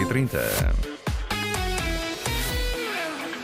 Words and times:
e 0.00 0.06
30. 0.06 0.89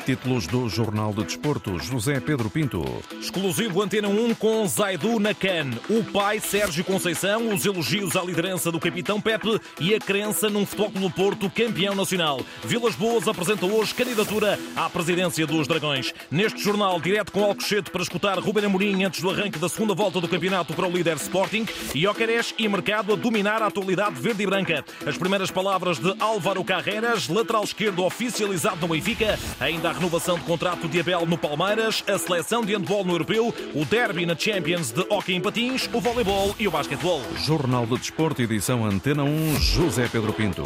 Títulos 0.07 0.47
do 0.47 0.69
Jornal 0.69 1.13
de 1.13 1.25
Desporto, 1.25 1.81
José 1.81 2.21
Pedro 2.21 2.49
Pinto. 2.49 2.85
Exclusivo 3.21 3.83
Antena 3.83 4.07
1 4.07 4.37
com 4.37 4.65
Zaidu 4.69 5.19
na 5.19 5.35
CAN. 5.35 5.71
O 5.91 6.05
pai, 6.05 6.39
Sérgio 6.39 6.85
Conceição, 6.85 7.53
os 7.53 7.67
elogios 7.67 8.15
à 8.15 8.23
liderança 8.23 8.71
do 8.71 8.79
capitão 8.79 9.21
Pepe 9.21 9.61
e 9.81 9.97
a 9.97 9.99
crença 9.99 10.49
num 10.49 10.65
futebol 10.65 10.93
no 11.03 11.11
Porto 11.11 11.51
campeão 11.51 11.93
nacional. 11.93 12.41
Vilas 12.63 12.95
Boas 12.95 13.27
apresenta 13.27 13.67
hoje 13.67 13.97
candidatura 13.97 14.57
à 14.77 14.89
presidência 14.89 15.45
dos 15.45 15.67
Dragões. 15.67 16.15
Neste 16.31 16.63
jornal, 16.63 17.01
direto 17.01 17.33
com 17.33 17.43
Alcochete 17.43 17.91
para 17.91 18.03
escutar 18.03 18.39
Ruben 18.39 18.67
Amorim 18.67 19.03
antes 19.03 19.21
do 19.21 19.29
arranque 19.29 19.59
da 19.59 19.69
segunda 19.69 19.93
volta 19.93 20.21
do 20.21 20.29
campeonato 20.29 20.73
para 20.73 20.87
o 20.87 20.91
líder 20.93 21.17
Sporting 21.17 21.67
e 21.93 22.07
Ocares 22.07 22.55
e 22.57 22.69
Mercado 22.69 23.13
a 23.13 23.17
dominar 23.17 23.61
a 23.61 23.67
atualidade 23.67 24.21
verde 24.21 24.45
e 24.45 24.47
branca. 24.47 24.85
As 25.05 25.19
primeiras 25.19 25.51
palavras 25.51 25.99
de 25.99 26.15
Álvaro 26.21 26.63
Carreras, 26.63 27.27
lateral 27.29 27.65
esquerdo 27.65 28.05
oficializado 28.05 28.83
no 28.83 28.89
Benfica, 28.95 29.37
ainda 29.59 29.96
renovação 29.97 30.39
de 30.39 30.45
contrato 30.45 30.87
de 30.89 31.01
Abel 31.01 31.25
no 31.27 31.39
Palmeiras, 31.39 32.05
a 32.07 32.19
seleção 32.19 32.63
de 32.65 32.75
handball 32.75 33.05
no 33.05 33.15
Europeu, 33.15 33.53
o 33.75 33.85
derby 33.85 34.27
na 34.27 34.37
Champions 34.37 34.93
de 34.93 35.01
hockey 35.09 35.35
em 35.35 35.41
patins, 35.41 35.89
o 35.93 36.01
voleibol 36.01 36.55
e 36.59 36.69
o 36.69 36.71
basquetebol. 36.71 37.23
Jornal 37.39 37.87
de 37.87 37.97
Desporto, 37.97 38.43
edição 38.43 38.85
Antena 38.85 39.25
1, 39.25 39.57
José 39.57 40.09
Pedro 40.09 40.33
Pinto. 40.33 40.65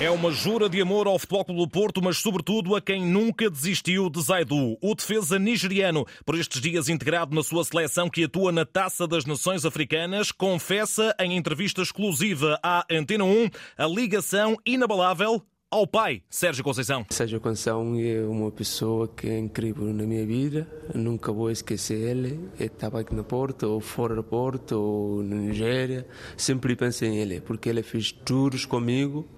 É 0.00 0.08
uma 0.10 0.30
jura 0.30 0.68
de 0.68 0.80
amor 0.80 1.08
ao 1.08 1.18
Futebol 1.18 1.44
Clube 1.44 1.60
do 1.60 1.68
Porto, 1.68 2.00
mas 2.00 2.18
sobretudo 2.18 2.76
a 2.76 2.80
quem 2.80 3.04
nunca 3.04 3.50
desistiu 3.50 4.08
de 4.08 4.22
Zaidu, 4.22 4.78
o 4.80 4.94
defesa 4.94 5.40
nigeriano, 5.40 6.06
por 6.24 6.36
estes 6.36 6.60
dias 6.60 6.88
integrado 6.88 7.34
na 7.34 7.42
sua 7.42 7.64
seleção 7.64 8.08
que 8.08 8.22
atua 8.22 8.52
na 8.52 8.64
Taça 8.64 9.08
das 9.08 9.24
Nações 9.24 9.64
Africanas, 9.64 10.30
confessa 10.30 11.14
em 11.18 11.36
entrevista 11.36 11.82
exclusiva 11.82 12.60
à 12.62 12.84
Antena 12.88 13.24
1 13.24 13.50
a 13.76 13.86
ligação 13.86 14.56
inabalável 14.64 15.42
ao 15.70 15.86
pai, 15.86 16.22
Sérgio 16.30 16.64
Conceição. 16.64 17.04
Sérgio 17.10 17.40
Conceição 17.40 17.94
é 17.98 18.22
uma 18.22 18.50
pessoa 18.50 19.06
que 19.06 19.28
é 19.28 19.38
incrível 19.38 19.84
na 19.92 20.04
minha 20.04 20.24
vida, 20.24 20.66
nunca 20.94 21.30
vou 21.32 21.50
esquecer 21.50 21.98
ele. 21.98 22.40
Ele 22.58 22.66
estava 22.66 23.00
aqui 23.00 23.14
no 23.14 23.24
Porto, 23.24 23.64
ou 23.64 23.80
fora 23.80 24.14
do 24.14 24.22
Porto, 24.24 24.72
ou 24.72 25.22
na 25.22 25.36
Nigéria, 25.36 26.06
sempre 26.36 26.74
pensei 26.74 27.08
em 27.08 27.16
ele, 27.18 27.40
porque 27.40 27.68
ele 27.68 27.82
fez 27.82 28.12
tours 28.12 28.64
comigo 28.64 29.28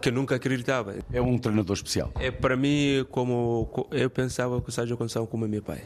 que 0.00 0.08
eu 0.08 0.12
nunca 0.12 0.36
acreditava. 0.36 0.94
É 1.12 1.20
um 1.20 1.36
treinador 1.36 1.74
especial. 1.74 2.12
É 2.18 2.30
para 2.30 2.56
mim 2.56 3.04
como 3.10 3.88
eu 3.90 4.08
pensava 4.08 4.60
que 4.62 4.68
o 4.68 4.72
Sérgio 4.72 4.96
Conceição 4.96 5.26
como 5.26 5.46
meu 5.46 5.62
pai 5.62 5.82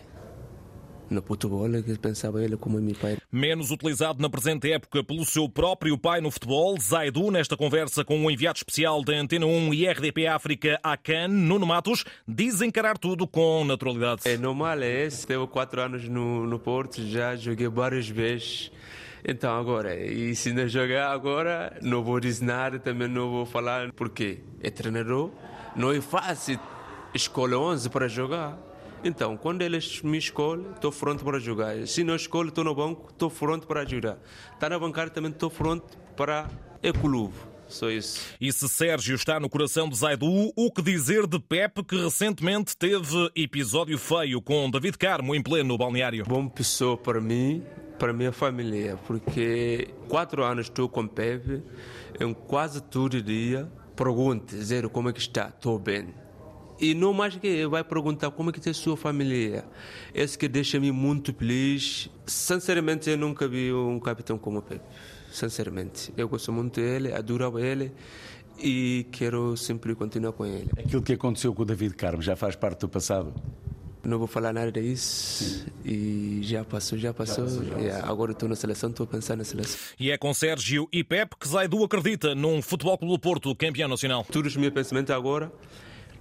no 1.11 1.23
futebol, 1.23 1.69
que 1.83 1.99
pensava 1.99 2.43
ele 2.43 2.57
como 2.57 2.81
meu 2.81 2.95
pai. 2.95 3.19
Menos 3.31 3.71
utilizado 3.71 4.21
na 4.21 4.29
presente 4.29 4.71
época 4.73 5.03
pelo 5.03 5.25
seu 5.25 5.49
próprio 5.49 5.99
pai 5.99 6.21
no 6.21 6.31
futebol, 6.31 6.79
Zaidu, 6.81 7.31
nesta 7.31 7.57
conversa 7.57 8.05
com 8.05 8.19
o 8.19 8.23
um 8.25 8.31
enviado 8.31 8.59
especial 8.59 9.03
da 9.03 9.15
Antena 9.15 9.47
1 9.47 9.75
e 9.75 9.87
RDP 9.87 10.27
África 10.27 10.79
à 10.83 10.97
CAN, 10.97 11.29
Nuno 11.29 11.67
Matos, 11.67 12.05
diz 12.27 12.61
encarar 12.61 12.99
tudo 12.99 13.27
com 13.27 13.65
naturalidade. 13.65 14.23
É 14.25 14.37
normal, 14.37 14.83
é 14.83 15.05
esse. 15.05 15.27
Teve 15.27 15.47
quatro 15.47 15.81
anos 15.81 16.09
no, 16.09 16.47
no 16.47 16.59
Porto, 16.59 17.03
já 17.07 17.37
joguei 17.37 17.69
várias 17.69 18.09
vezes. 18.09 18.71
Então 19.27 19.59
agora, 19.59 19.97
e 19.97 20.37
se 20.37 20.53
não 20.53 20.69
jogar 20.69 21.11
agora, 21.11 21.79
não 21.81 22.05
vou 22.05 22.21
dizer 22.21 22.45
nada, 22.45 22.79
também 22.79 23.09
não 23.09 23.31
vou 23.31 23.47
falar, 23.47 23.91
porque 23.93 24.41
é 24.61 24.69
treinador, 24.69 25.31
não 25.75 25.91
é 25.91 26.01
fácil 26.01 26.61
escolher 27.15 27.55
11 27.55 27.89
para 27.89 28.07
jogar. 28.07 28.59
Então, 29.05 29.37
quando 29.37 29.61
eles 29.61 30.01
me 30.01 30.17
escolhem, 30.17 30.71
estou 30.75 30.91
pronto 30.91 31.23
para 31.23 31.39
jogar. 31.39 31.87
Se 31.87 32.03
não 32.03 32.17
escolhem, 32.17 32.49
estou 32.49 32.65
no 32.65 32.75
banco, 32.75 33.11
estou 33.11 33.31
pronto 33.31 33.67
para 33.67 33.81
ajudar. 33.81 34.19
Está 34.55 34.71
na 34.71 34.79
bancada, 34.79 35.11
também 35.11 35.31
estou 35.31 35.51
pronto 35.51 35.99
para 36.17 36.49
o 36.83 36.99
clube. 36.99 37.35
Só 37.69 37.91
isso. 37.91 38.21
E 38.41 38.51
se 38.51 38.67
Sérgio 38.67 39.15
está 39.15 39.39
no 39.39 39.51
coração 39.51 39.91
de 39.91 39.97
Zaidu, 39.97 40.51
o 40.57 40.71
que 40.73 40.81
dizer 40.81 41.27
de 41.27 41.39
Pepe, 41.39 41.85
que 41.85 41.97
recentemente 41.97 42.75
teve 42.75 43.31
episódio 43.37 43.99
feio 43.99 44.41
com 44.41 44.71
David 44.71 44.97
Carmo 44.97 45.35
em 45.35 45.43
pleno 45.43 45.77
balneário? 45.77 46.25
Bom 46.27 46.49
pessoa 46.49 46.97
para 46.97 47.21
mim, 47.21 47.63
para 47.99 48.11
minha 48.13 48.33
família, 48.33 48.99
porque 49.07 49.89
quatro 50.09 50.43
anos 50.43 50.67
estou 50.67 50.89
com 50.89 51.07
Pepe, 51.07 51.63
em 52.19 52.33
quase 52.33 52.83
todo 52.83 53.21
dia 53.21 53.71
pergunto, 53.95 54.57
dizer 54.57 54.89
como 54.89 55.09
é 55.11 55.13
que 55.13 55.21
está, 55.21 55.49
estou 55.49 55.79
bem 55.79 56.24
e 56.81 56.95
não 56.95 57.13
mais 57.13 57.37
que 57.37 57.67
vai 57.67 57.85
perguntar 57.85 58.31
como 58.31 58.51
é 58.51 58.53
que 58.53 58.69
a 58.69 58.75
sua 58.75 58.97
família. 58.97 59.65
Esse 60.15 60.37
que 60.37 60.49
deixa-me 60.49 60.91
muito 60.91 61.33
feliz. 61.33 62.11
Sinceramente, 62.27 63.11
eu 63.11 63.19
nunca 63.19 63.47
vi 63.47 63.73
um 63.73 63.99
capitão 64.01 64.39
como 64.39 64.59
o 64.59 64.63
Pepe. 64.63 64.85
Sinceramente, 65.31 66.13
eu 66.17 66.29
gosto 66.29 66.53
muito 66.53 66.81
dele, 66.81 67.13
adoro 67.13 67.59
ele 67.59 67.93
e 68.59 69.07
quero 69.11 69.57
sempre 69.57 69.95
continuar 69.95 70.33
com 70.33 70.47
ele. 70.47 70.69
Aquilo 70.79 71.03
que 71.03 71.13
aconteceu 71.13 71.53
com 71.53 71.63
o 71.63 71.65
David 71.65 71.95
Carmo 71.95 72.23
já 72.23 72.37
faz 72.37 72.55
parte 72.55 72.81
do 72.81 72.89
passado? 72.89 73.35
Não 74.05 74.19
vou 74.19 74.27
falar 74.27 74.53
nada 74.53 74.71
disso 74.71 75.67
e 75.85 76.41
já 76.43 76.63
passou, 76.63 76.99
já 76.99 77.13
passou. 77.15 77.49
Já 77.49 77.59
passou, 77.59 77.65
já 77.65 77.93
passou. 77.95 78.11
Agora 78.11 78.33
estou 78.33 78.49
na 78.49 78.55
seleção, 78.55 78.91
estou 78.91 79.05
a 79.05 79.07
pensar 79.07 79.35
na 79.35 79.45
seleção. 79.45 79.79
E 79.99 80.11
é 80.11 80.19
com 80.19 80.33
Sérgio 80.35 80.87
e 80.93 81.03
Pepe 81.03 81.37
que 81.41 81.49
Zaidu 81.49 81.83
acredita 81.83 82.35
num 82.35 82.61
Futebol 82.61 82.99
Clube 82.99 83.15
do 83.15 83.19
Porto, 83.19 83.55
campeão 83.57 83.89
nacional. 83.89 84.25
Todos 84.31 84.53
os 84.53 84.57
meus 84.59 84.75
pensamentos 84.75 85.11
agora 85.15 85.51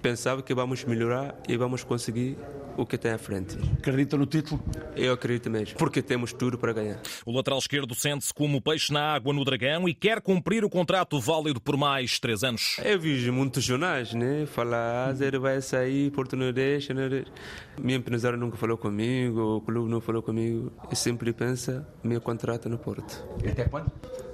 pensava 0.04 0.44
que 0.44 0.54
vamos 0.54 0.84
melhorar 0.84 1.34
e 1.48 1.56
vamos 1.56 1.82
conseguir 1.82 2.38
o 2.76 2.86
que 2.86 2.98
tem 2.98 3.12
à 3.12 3.18
frente. 3.18 3.58
Acredita 3.78 4.18
no 4.18 4.26
título? 4.26 4.62
Eu 4.98 5.14
acredito 5.14 5.50
mesmo, 5.50 5.78
porque 5.78 6.02
temos 6.02 6.34
tudo 6.34 6.58
para 6.58 6.74
ganhar. 6.74 7.00
O 7.26 7.32
lateral 7.32 7.58
esquerdo 7.60 7.96
sente-se 7.96 8.34
como 8.34 8.62
peixe 8.62 8.92
na 8.92 9.14
água 9.14 9.32
no 9.34 9.46
Dragão 9.46 9.88
e 9.88 9.94
quer 9.94 10.20
cumprir 10.20 10.66
o 10.66 10.70
contrato 10.70 11.20
válido 11.22 11.62
por 11.62 11.78
mais 11.78 12.20
três 12.20 12.44
anos. 12.44 12.78
Eu 12.84 13.00
vi 13.00 13.32
muitos 13.32 13.64
jornais, 13.64 14.14
né? 14.14 14.46
Falar, 14.46 15.12
ah, 15.12 15.26
ele 15.26 15.40
vai 15.40 15.62
sair, 15.62 16.12
Porto 16.12 16.36
não 16.36 16.52
deixa. 16.52 16.94
Não 16.94 17.08
deixa. 17.08 17.32
Minha 17.80 17.98
empresária 17.98 18.38
nunca 18.38 18.58
falou 18.58 18.78
comigo, 18.78 19.58
o 19.58 19.62
clube 19.62 19.90
não 19.90 20.02
falou 20.02 20.22
comigo. 20.22 20.72
Eu 20.90 20.96
sempre 20.98 21.32
penso, 21.32 21.86
meu 22.04 22.20
contrato 22.20 22.68
no 22.68 22.78
Porto. 22.78 23.24
Até 23.48 23.66
quando? 23.66 23.90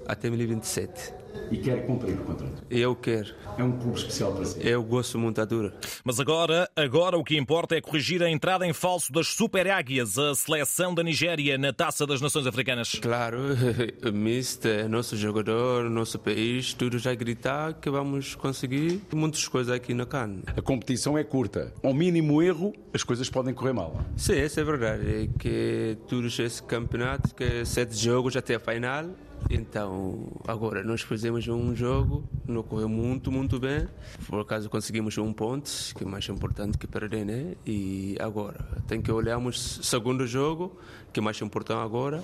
Até 0.10 0.28
2027. 0.28 1.14
E 1.52 1.58
quer 1.58 1.86
cumprir 1.86 2.16
o 2.16 2.24
contrato? 2.24 2.64
Eu 2.68 2.96
quero. 2.96 3.34
É 3.60 3.64
um 3.64 3.72
clube 3.78 3.98
especial 3.98 4.34
para 4.34 4.46
si? 4.46 4.60
Eu 4.68 4.84
gosto 4.84 5.20
muito 5.20 5.36
da 5.36 5.46
dura. 5.46 5.72
Mas 6.04 6.20
agora, 6.20 6.68
agora 6.76 7.16
o 7.16 7.24
que 7.24 7.38
importa 7.38 7.76
é 7.76 7.82
corrigir 7.82 8.24
a 8.24 8.30
entrada 8.30 8.66
em 8.66 8.74
falso 8.74 9.12
das 9.12 9.28
Super 9.28 9.70
Águias, 9.70 10.18
a 10.18 10.34
seleção 10.34 10.96
da 10.96 11.04
Nigéria 11.04 11.60
na 11.60 11.72
Taça 11.72 12.08
das 12.08 12.22
Nações 12.22 12.48
Africanas. 12.48 12.94
Claro, 13.00 13.38
mister, 14.12 14.90
nosso 14.90 15.16
jogador, 15.16 15.90
nosso 15.92 16.18
país, 16.18 16.74
tudo 16.74 16.98
já 16.98 17.14
gritar 17.14 17.74
que 17.74 17.90
vamos 17.92 18.34
conseguir 18.34 19.02
muitas 19.14 19.48
coisas 19.48 19.72
aqui 19.72 19.94
na 19.94 20.08
CAN. 20.08 20.38
A 20.58 20.62
competição 20.62 21.18
é 21.18 21.24
curta. 21.24 21.72
Ao 21.84 21.94
mínimo 21.94 22.42
erro, 22.42 22.74
as 22.92 23.04
coisas 23.04 23.30
podem 23.30 23.54
correr 23.54 23.74
mal. 23.74 24.02
Sim, 24.18 24.40
isso 24.42 24.60
é 24.60 24.64
verdade. 24.64 25.24
É 25.24 25.30
que 25.38 25.98
todos 26.08 26.40
esse 26.40 26.64
campeonato, 26.64 27.36
que 27.36 27.64
sete 27.66 27.96
jogos 27.96 28.36
até 28.36 28.56
a 28.56 28.60
final, 28.60 29.06
então, 29.50 30.28
agora 30.48 30.84
nós 30.84 31.02
fizemos 31.02 31.48
um 31.48 31.76
jogo, 31.76 32.24
não 32.48 32.62
correu 32.62 32.88
muito, 32.88 33.32
muito 33.32 33.60
bem. 33.60 33.88
Por 34.28 34.40
acaso 34.40 34.70
conseguimos 34.70 35.18
um 35.18 35.34
ponto, 35.34 35.70
que 35.96 36.04
é 36.04 36.08
mais 36.08 36.30
importante 36.30 36.78
que 36.78 36.86
perder, 36.86 37.26
né? 37.26 37.56
E 37.66 38.16
agora, 38.20 38.64
tem 38.88 39.02
que 39.02 39.12
olharmos 39.12 39.80
segundo 39.82 40.28
jogo, 40.28 40.78
que 41.12 41.20
é 41.20 41.24
mais 41.24 41.42
importante 41.42 41.80
agora, 41.80 42.24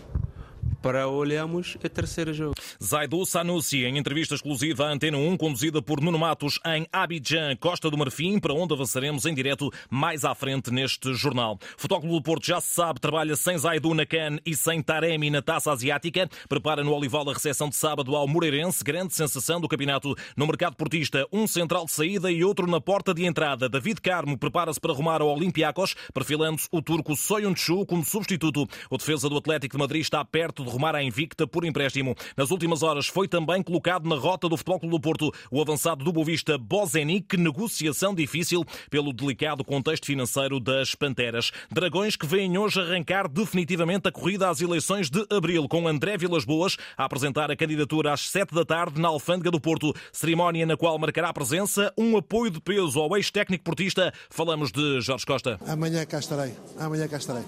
para 0.82 1.08
olharmos 1.08 1.76
o 1.84 1.90
terceiro 1.90 2.34
jogo. 2.34 2.54
Zaidu 2.84 3.26
Sanusi, 3.26 3.86
em 3.86 3.98
entrevista 3.98 4.36
exclusiva 4.36 4.86
à 4.86 4.92
Antena 4.92 5.18
1, 5.18 5.36
conduzida 5.38 5.82
por 5.82 6.00
Nuno 6.00 6.20
Matos 6.20 6.60
em 6.66 6.88
Abidjan, 6.94 7.56
Costa 7.56 7.90
do 7.90 7.98
Marfim, 7.98 8.40
para 8.40 8.54
onde 8.54 8.74
avançaremos 8.74 9.26
em 9.26 9.34
direto 9.34 9.72
mais 9.90 10.24
à 10.24 10.36
frente 10.36 10.72
neste 10.72 11.14
jornal. 11.16 11.58
Futebol 11.76 12.02
do 12.02 12.22
Porto 12.22 12.46
já 12.46 12.62
se 12.62 12.74
sabe, 12.74 13.00
trabalha 13.00 13.36
sem 13.36 13.58
Zaidu 13.58 13.96
na 13.96 14.06
CAN 14.06 14.38
e 14.46 14.56
sem 14.56 14.82
Taremi 14.82 15.32
na 15.32 15.42
Taça 15.42 15.72
Asiática. 15.72 16.30
Prepara 16.48 16.84
no 16.84 16.94
Olival 16.94 17.28
a 17.30 17.34
recepção 17.34 17.68
de 17.68 17.76
sábado 17.76 18.16
ao 18.16 18.28
Moreirense, 18.28 18.84
grande 18.84 19.16
sensação 19.16 19.60
do 19.60 19.68
campeonato 19.68 20.16
no 20.38 20.46
mercado 20.46 20.76
portista. 20.76 21.26
Um 21.34 21.48
central 21.48 21.86
de 21.86 21.94
saída 21.94 22.32
e 22.32 22.44
outro 22.44 22.68
na 22.68 22.80
porta 22.80 23.12
de 23.12 23.26
entrada. 23.26 23.68
David 23.68 24.02
Carmo 24.02 24.38
prepara-se 24.38 24.80
para 24.80 24.92
arrumar 24.92 25.22
ao 25.22 25.30
Olympiacos, 25.30 25.96
perfilando-se 26.14 26.68
o 26.72 26.80
turco 26.82 27.16
Soyuncu 27.16 27.88
como 27.88 28.06
substituto. 28.06 28.68
O 28.90 28.98
defesa 28.98 29.28
do 29.28 29.38
Atlético 29.38 29.78
de 29.78 29.80
Madrid 29.80 30.02
está 30.02 30.24
perto 30.24 30.55
de 30.64 30.70
rumar 30.70 30.96
à 30.96 31.04
invicta 31.04 31.48
por 31.48 31.66
empréstimo. 31.66 32.16
Nas 32.38 32.52
últimas 32.52 32.84
horas 32.84 33.08
foi 33.08 33.28
também 33.28 33.62
colocado 33.62 34.08
na 34.08 34.16
rota 34.16 34.48
do 34.48 34.58
Futebol 34.58 34.80
Clube 34.80 34.96
do 34.96 35.02
Porto 35.02 35.32
o 35.52 35.62
avançado 35.62 36.04
do 36.04 36.12
Bovista 36.12 36.58
Bozenic, 36.58 37.38
negociação 37.38 38.14
difícil 38.14 38.64
pelo 38.90 39.14
delicado 39.14 39.64
contexto 39.64 40.06
financeiro 40.06 40.60
das 40.60 40.96
Panteras. 40.96 41.52
Dragões 41.72 42.16
que 42.16 42.26
vêm 42.26 42.58
hoje 42.58 42.80
arrancar 42.80 43.28
definitivamente 43.28 44.08
a 44.08 44.12
corrida 44.12 44.50
às 44.50 44.62
eleições 44.62 45.10
de 45.10 45.26
abril, 45.30 45.68
com 45.68 45.88
André 45.88 46.18
Vilas 46.18 46.46
Boas 46.46 46.78
a 46.98 47.06
apresentar 47.06 47.52
a 47.52 47.56
candidatura 47.56 48.14
às 48.14 48.30
sete 48.30 48.54
da 48.54 48.66
tarde 48.66 49.00
na 49.00 49.08
Alfândega 49.08 49.52
do 49.52 49.60
Porto. 49.60 49.94
Cerimónia 50.12 50.66
na 50.66 50.78
qual 50.78 50.98
marcará 50.98 51.34
presença 51.34 51.94
um 51.98 52.18
apoio 52.18 52.52
de 52.52 52.62
peso 52.62 53.00
ao 53.00 53.16
ex-técnico 53.18 53.64
portista. 53.64 54.14
Falamos 54.30 54.72
de 54.72 55.02
Jorge 55.02 55.26
Costa. 55.26 55.60
Amanhã 55.68 56.06
cá 56.06 56.20
estarei. 56.20 56.54
Amanhã 56.78 57.08
cá 57.08 57.18
estarei. 57.18 57.44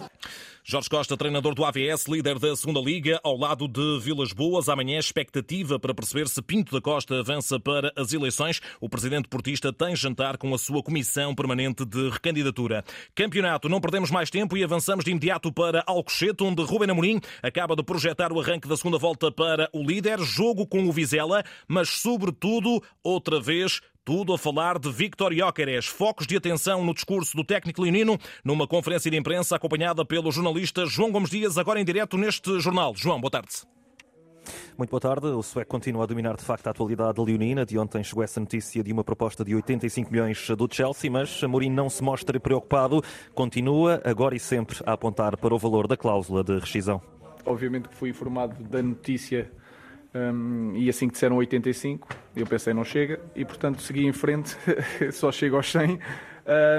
Jorge 0.70 0.90
Costa, 0.90 1.16
treinador 1.16 1.56
do 1.56 1.64
AVS, 1.64 2.08
líder 2.10 2.38
da 2.40 2.54
segunda 2.54 2.82
Liga, 2.82 2.97
Benfica 2.98 3.20
ao 3.24 3.38
lado 3.38 3.68
de 3.68 4.00
Vilas 4.00 4.34
Boas. 4.34 4.70
Amanhã, 4.70 4.98
expectativa 4.98 5.80
para 5.80 5.94
perceber 5.94 6.28
se 6.28 6.42
Pinto 6.42 6.74
da 6.74 6.82
Costa 6.82 7.20
avança 7.20 7.60
para 7.60 7.92
as 7.96 8.12
eleições. 8.12 8.60
O 8.82 8.90
presidente 8.90 9.28
portista 9.28 9.72
tem 9.72 9.96
jantar 9.96 10.38
com 10.38 10.54
a 10.54 10.58
sua 10.58 10.82
comissão 10.82 11.36
permanente 11.36 11.86
de 11.86 12.10
recandidatura. 12.10 12.84
Campeonato, 13.14 13.70
não 13.70 13.80
perdemos 13.80 14.10
mais 14.10 14.30
tempo 14.30 14.58
e 14.58 14.64
avançamos 14.64 15.06
de 15.06 15.12
imediato 15.12 15.52
para 15.52 15.84
Alcochete, 15.86 16.44
onde 16.44 16.64
Ruben 16.64 16.90
Amorim 16.90 17.20
acaba 17.42 17.76
de 17.76 17.84
projetar 17.84 18.32
o 18.32 18.40
arranque 18.40 18.68
da 18.68 18.78
segunda 18.78 18.98
volta 18.98 19.32
para 19.32 19.70
o 19.74 19.84
líder. 19.84 20.20
Jogo 20.20 20.66
com 20.66 20.88
o 20.88 20.92
Vizela, 20.92 21.44
mas 21.68 21.90
sobretudo, 21.90 22.82
outra 23.04 23.40
vez, 23.40 23.82
tudo 24.08 24.34
a 24.34 24.38
falar 24.38 24.80
de 24.80 24.90
Victor 24.90 25.34
Jóqueres. 25.34 25.86
Focos 25.86 26.26
de 26.26 26.38
atenção 26.38 26.82
no 26.82 26.94
discurso 26.94 27.36
do 27.36 27.44
técnico 27.44 27.82
leonino, 27.82 28.18
numa 28.42 28.66
conferência 28.66 29.12
de 29.12 29.18
imprensa 29.18 29.58
acompanhada 29.58 30.06
pelo 30.06 30.32
jornalista 30.32 30.86
João 30.86 31.12
Gomes 31.12 31.30
Dias, 31.30 31.58
agora 31.58 31.82
em 31.82 31.84
direto 31.84 32.18
neste 32.18 32.58
jornal. 32.62 32.94
João, 32.96 33.20
boa 33.20 33.30
tarde. 33.30 33.50
Muito 34.78 34.92
boa 34.92 35.02
tarde. 35.02 35.28
O 35.28 35.44
sueco 35.44 35.70
continua 35.70 36.06
a 36.06 36.06
dominar 36.06 36.38
de 36.38 36.42
facto 36.42 36.68
a 36.68 36.70
atualidade 36.70 37.20
leonina. 37.20 37.66
De 37.66 37.78
ontem 37.78 38.02
chegou 38.02 38.24
essa 38.24 38.40
notícia 38.40 38.82
de 38.82 38.94
uma 38.94 39.04
proposta 39.04 39.44
de 39.44 39.54
85 39.54 40.10
milhões 40.10 40.48
do 40.52 40.70
Chelsea, 40.72 41.12
mas 41.12 41.44
Mourinho 41.44 41.76
não 41.76 41.90
se 41.90 42.02
mostra 42.02 42.40
preocupado. 42.40 43.04
Continua 43.36 44.02
agora 44.06 44.38
e 44.38 44.40
sempre 44.40 44.78
a 44.86 44.94
apontar 44.94 45.36
para 45.36 45.54
o 45.54 45.60
valor 45.60 45.86
da 45.86 45.98
cláusula 45.98 46.46
de 46.46 46.58
rescisão. 46.58 47.02
Obviamente 47.46 47.90
que 47.90 47.96
fui 47.96 48.12
informado 48.12 48.64
da 48.64 48.82
notícia 48.82 49.52
um, 50.14 50.74
e 50.76 50.90
assim 50.90 51.08
que 51.08 51.14
disseram 51.14 51.36
85, 51.38 52.08
eu 52.36 52.46
pensei 52.46 52.74
não 52.74 52.84
chega 52.84 53.20
e 53.36 53.44
portanto 53.44 53.82
segui 53.82 54.06
em 54.06 54.14
frente, 54.14 54.56
só 55.12 55.32
chego 55.32 55.56
aos 55.56 55.72
100. 55.72 56.00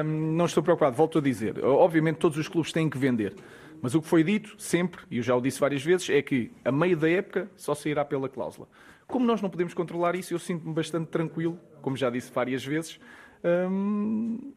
Um, 0.03 0.33
não 0.33 0.47
estou 0.47 0.63
preocupado, 0.63 0.97
volto 0.97 1.19
a 1.19 1.21
dizer. 1.21 1.63
Obviamente 1.65 2.17
todos 2.17 2.39
os 2.39 2.49
clubes 2.49 2.73
têm 2.73 2.89
que 2.89 2.97
vender, 2.97 3.35
mas 3.83 3.95
o 3.95 4.01
que 4.01 4.09
foi 4.09 4.25
dito 4.25 4.55
sempre, 4.59 5.03
e 5.11 5.19
eu 5.19 5.23
já 5.23 5.37
o 5.37 5.41
disse 5.41 5.61
várias 5.61 5.83
vezes, 5.85 6.09
é 6.11 6.23
que 6.23 6.51
a 6.65 6.73
meio 6.73 6.97
da 6.97 7.09
época 7.09 7.51
só 7.57 7.75
sairá 7.75 8.05
pela 8.05 8.29
cláusula. 8.29 8.69
Como 9.07 9.25
nós 9.25 9.41
não 9.41 9.49
podemos 9.49 9.73
controlar 9.73 10.15
isso, 10.15 10.35
eu 10.35 10.39
sinto-me 10.39 10.75
bastante 10.75 11.09
tranquilo, 11.09 11.59
como 11.81 11.97
já 11.97 12.11
disse 12.11 12.31
várias 12.33 12.65
vezes. 12.65 12.99
Um, 13.43 14.53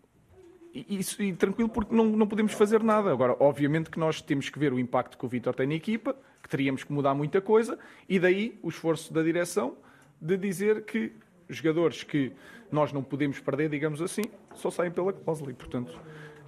e, 0.73 1.01
e, 1.19 1.33
tranquilo 1.33 1.69
porque 1.69 1.93
não, 1.93 2.05
não 2.05 2.27
podemos 2.27 2.53
fazer 2.53 2.81
nada. 2.83 3.11
Agora, 3.11 3.35
obviamente 3.39 3.89
que 3.89 3.99
nós 3.99 4.21
temos 4.21 4.49
que 4.49 4.57
ver 4.57 4.71
o 4.71 4.79
impacto 4.79 5.17
que 5.17 5.25
o 5.25 5.27
Vitor 5.27 5.53
tem 5.53 5.67
na 5.67 5.75
equipa, 5.75 6.15
que 6.41 6.49
teríamos 6.49 6.83
que 6.83 6.91
mudar 6.93 7.13
muita 7.13 7.41
coisa, 7.41 7.77
e 8.07 8.19
daí 8.19 8.57
o 8.61 8.69
esforço 8.69 9.13
da 9.13 9.21
direção 9.21 9.75
de 10.21 10.37
dizer 10.37 10.85
que 10.85 11.11
jogadores 11.49 12.03
que 12.03 12.31
nós 12.71 12.93
não 12.93 13.03
podemos 13.03 13.39
perder, 13.39 13.69
digamos 13.69 14.01
assim, 14.01 14.21
só 14.55 14.71
saem 14.71 14.91
pela 14.91 15.11
cláusula. 15.11 15.51
E, 15.51 15.53
portanto, 15.53 15.99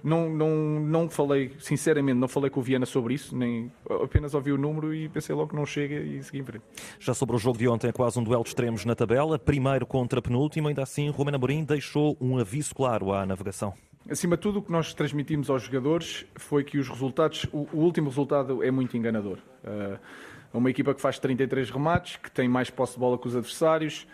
não, 0.02 0.30
não, 0.30 0.80
não 0.80 1.10
falei, 1.10 1.52
sinceramente, 1.58 2.18
não 2.18 2.28
falei 2.28 2.50
com 2.50 2.60
o 2.60 2.62
Viana 2.62 2.86
sobre 2.86 3.14
isso, 3.14 3.36
nem 3.36 3.70
apenas 4.02 4.34
ouvi 4.34 4.52
o 4.52 4.58
número 4.58 4.94
e 4.94 5.08
pensei 5.08 5.34
logo 5.34 5.50
que 5.50 5.56
não 5.56 5.66
chega 5.66 5.96
e 5.96 6.22
segui 6.22 6.38
em 6.38 6.44
frente. 6.44 6.64
Já 6.98 7.12
sobre 7.12 7.36
o 7.36 7.38
jogo 7.38 7.58
de 7.58 7.68
ontem, 7.68 7.88
é 7.88 7.92
quase 7.92 8.18
um 8.18 8.24
duelo 8.24 8.42
de 8.42 8.50
extremos 8.50 8.84
na 8.84 8.94
tabela, 8.94 9.38
primeiro 9.38 9.86
contra 9.86 10.22
penúltimo, 10.22 10.68
ainda 10.68 10.82
assim, 10.82 11.10
Romano 11.10 11.36
Amorim 11.36 11.64
deixou 11.64 12.16
um 12.20 12.38
aviso 12.38 12.74
claro 12.74 13.12
à 13.12 13.26
navegação. 13.26 13.74
Acima 14.08 14.36
de 14.36 14.42
tudo, 14.42 14.58
o 14.58 14.62
que 14.62 14.70
nós 14.70 14.92
transmitimos 14.92 15.48
aos 15.48 15.62
jogadores 15.62 16.26
foi 16.36 16.62
que 16.62 16.76
os 16.76 16.88
resultados, 16.88 17.46
o, 17.50 17.66
o 17.72 17.78
último 17.78 18.10
resultado 18.10 18.62
é 18.62 18.70
muito 18.70 18.96
enganador. 18.96 19.38
Uh, 19.64 19.98
é 20.52 20.56
uma 20.56 20.68
equipa 20.68 20.94
que 20.94 21.00
faz 21.00 21.18
33 21.18 21.70
remates, 21.70 22.16
que 22.16 22.30
tem 22.30 22.46
mais 22.46 22.68
posse 22.68 22.94
de 22.94 23.00
bola 23.00 23.18
que 23.18 23.26
os 23.26 23.34
adversários. 23.34 24.06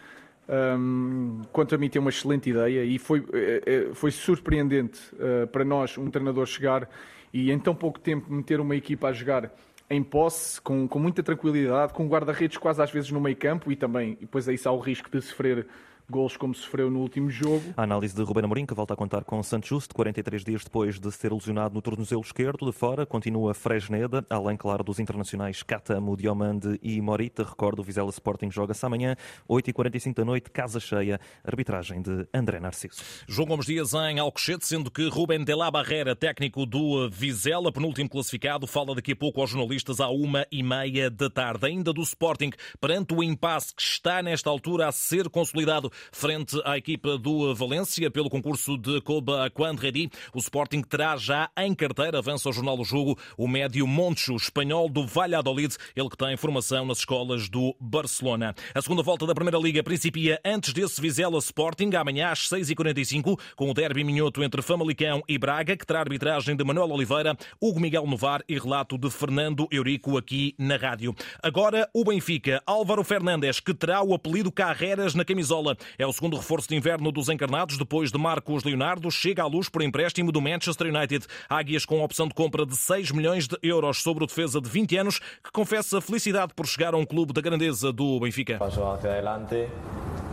Um, 0.49 1.43
quanto 1.53 1.75
a 1.75 1.79
mim, 1.79 1.89
tem 1.89 2.01
uma 2.01 2.11
excelente 2.11 2.51
ideia 2.51 2.85
e 2.85 2.99
foi, 2.99 3.25
eh, 3.33 3.63
eh, 3.67 3.91
foi 3.95 4.11
surpreendente 4.11 4.99
uh, 5.15 5.47
para 5.47 5.65
nós 5.65 5.97
um 5.97 6.11
treinador 6.11 6.45
chegar 6.47 6.89
e 7.33 7.53
em 7.53 7.59
tão 7.59 7.73
pouco 7.73 8.01
tempo 8.01 8.33
meter 8.33 8.59
uma 8.59 8.75
equipa 8.75 9.09
a 9.09 9.13
jogar 9.13 9.53
em 9.89 10.03
posse, 10.03 10.61
com, 10.61 10.89
com 10.89 10.99
muita 10.99 11.23
tranquilidade, 11.23 11.93
com 11.93 12.09
guarda-redes 12.09 12.57
quase 12.57 12.83
às 12.83 12.91
vezes 12.91 13.13
no 13.13 13.21
meio 13.21 13.37
campo 13.37 13.71
e 13.71 13.77
também, 13.77 14.13
e 14.13 14.23
depois 14.23 14.49
aí 14.49 14.59
há 14.65 14.73
o 14.73 14.79
risco 14.79 15.11
de 15.11 15.21
sofrer 15.21 15.67
gols 16.11 16.37
como 16.37 16.55
sofreu 16.55 16.91
no 16.91 17.01
último 17.01 17.31
jogo. 17.31 17.63
A 17.77 17.85
análise 17.85 18.15
de 18.15 18.23
Ruben 18.23 18.45
Amorim, 18.45 18.67
que 18.67 18.75
volta 18.75 18.95
a 18.95 18.97
contar 18.97 19.25
com 19.25 19.43
Santos 19.43 19.69
Justo, 19.69 19.95
43 19.95 20.45
dias 20.45 20.65
depois 20.65 20.99
de 20.99 21.11
ser 21.13 21.33
lesionado 21.33 21.75
no 21.75 21.81
tornozelo 21.81 22.21
esquerdo. 22.21 22.67
De 22.67 22.73
fora, 22.73 23.07
continua 23.07 23.55
Fresneda, 23.55 24.27
além, 24.29 24.57
claro, 24.57 24.83
dos 24.83 24.99
internacionais 24.99 25.63
Catamo, 25.63 26.17
Diomande 26.17 26.79
e 26.83 27.01
Morita. 27.01 27.45
Recordo, 27.45 27.81
o 27.81 27.85
Vizela 27.85 28.11
Sporting 28.11 28.51
joga-se 28.51 28.85
amanhã, 28.85 29.17
8h45 29.49 30.15
da 30.15 30.25
noite, 30.25 30.51
casa 30.51 30.81
cheia, 30.81 31.21
arbitragem 31.45 32.03
de 32.03 32.27
André 32.35 32.59
Narciso. 32.59 33.01
João 33.29 33.47
Gomes 33.47 33.67
Dias 33.67 33.95
em 33.95 34.19
Alcochete, 34.19 34.67
sendo 34.67 34.91
que 34.91 35.09
Ruben 35.09 35.45
de 35.45 35.55
la 35.55 35.71
Barrera, 35.71 36.17
técnico 36.17 36.67
do 36.67 37.09
Vizela, 37.09 37.71
penúltimo 37.71 38.11
classificado, 38.11 38.67
fala 38.67 38.95
daqui 38.95 39.13
a 39.13 39.17
pouco 39.17 39.41
aos 39.41 39.51
jornalistas 39.51 40.01
à 40.01 40.09
uma 40.09 40.45
e 40.51 40.63
meia 40.63 41.09
da 41.09 41.31
tarde. 41.31 41.67
Ainda 41.67 41.93
do 41.93 42.03
Sporting, 42.03 42.51
perante 42.81 43.15
o 43.15 43.23
impasse 43.23 43.73
que 43.73 43.83
está 43.83 44.23
nesta 44.23 44.51
altura 44.51 44.89
a 44.89 44.93
ser 44.93 45.29
consolidado 45.29 45.93
frente 46.13 46.61
à 46.65 46.77
equipa 46.77 47.19
do 47.19 47.55
Valência 47.55 48.11
pelo 48.11 48.31
concurso 48.31 48.77
de 48.77 49.01
Coba 49.01 49.51
Quandredi. 49.51 50.11
O 50.35 50.39
Sporting 50.39 50.83
terá 50.83 51.17
já 51.17 51.51
em 51.57 51.75
carteira, 51.75 52.19
avança 52.19 52.49
o 52.49 52.53
Jornal 52.53 52.77
do 52.77 52.85
Jogo, 52.85 53.19
o 53.37 53.49
médio 53.49 53.87
Moncho, 53.87 54.37
espanhol 54.37 54.89
do 54.89 55.07
Valladolid, 55.07 55.77
ele 55.95 56.09
que 56.09 56.17
tem 56.17 56.37
formação 56.37 56.85
nas 56.85 56.99
escolas 56.99 57.49
do 57.49 57.75
Barcelona. 57.81 58.55
A 58.75 58.83
segunda 58.83 59.03
volta 59.03 59.27
da 59.27 59.35
Primeira 59.35 59.59
Liga 59.59 59.83
principia 59.83 60.41
antes 60.45 60.73
desse 60.73 61.01
Vizela 61.01 61.39
Sporting, 61.39 61.95
amanhã 61.95 62.31
às 62.31 62.49
6h45, 62.49 63.39
com 63.57 63.71
o 63.71 63.75
derby 63.75 64.05
minhoto 64.05 64.43
entre 64.43 64.63
Famalicão 64.63 65.23
e 65.29 65.39
Braga, 65.39 65.77
que 65.77 65.87
terá 65.87 66.01
arbitragem 66.01 66.57
de 66.57 66.65
Manuel 66.65 66.91
Oliveira, 66.91 67.37
Hugo 67.61 67.81
Miguel 67.81 68.07
Novar 68.07 68.43
e 68.49 68.59
relato 68.59 68.97
de 68.99 69.11
Fernando 69.11 69.67
Eurico 69.71 70.17
aqui 70.17 70.55
na 70.59 70.77
rádio. 70.77 71.15
Agora 71.43 71.89
o 71.93 72.05
Benfica, 72.05 72.63
Álvaro 72.67 73.05
Fernandes, 73.05 73.61
que 73.61 73.75
terá 73.75 74.03
o 74.03 74.15
apelido 74.15 74.53
Carreras 74.53 75.15
na 75.15 75.25
camisola. 75.25 75.77
É 75.99 76.07
o 76.07 76.13
segundo 76.13 76.37
reforço 76.37 76.69
de 76.69 76.77
inverno 76.77 77.11
dos 77.13 77.29
encarnados, 77.29 77.77
depois 77.77 78.11
de 78.11 78.19
Marcos 78.19 78.65
Leonardo, 78.65 79.11
chega 79.11 79.43
à 79.43 79.47
luz 79.47 79.69
por 79.69 79.83
empréstimo 79.83 80.33
do 80.33 80.41
Manchester 80.41 80.95
United. 80.95 81.27
Águias 81.49 81.85
com 81.85 82.03
opção 82.03 82.27
de 82.27 82.35
compra 82.35 82.65
de 82.65 82.77
6 82.77 83.11
milhões 83.13 83.47
de 83.47 83.57
euros 83.63 84.03
sobre 84.03 84.25
o 84.25 84.27
defesa 84.27 84.61
de 84.61 84.69
20 84.69 84.97
anos, 84.97 85.19
que 85.19 85.51
confessa 85.53 86.01
felicidade 86.01 86.53
por 86.55 86.67
chegar 86.67 86.95
a 86.95 86.97
um 86.97 87.05
clube 87.05 87.33
da 87.33 87.41
grandeza 87.41 87.93
do 87.93 88.21
Benfica. 88.21 88.59
Passo 88.59 88.85
hacia 88.85 89.11
adelante, 89.11 89.69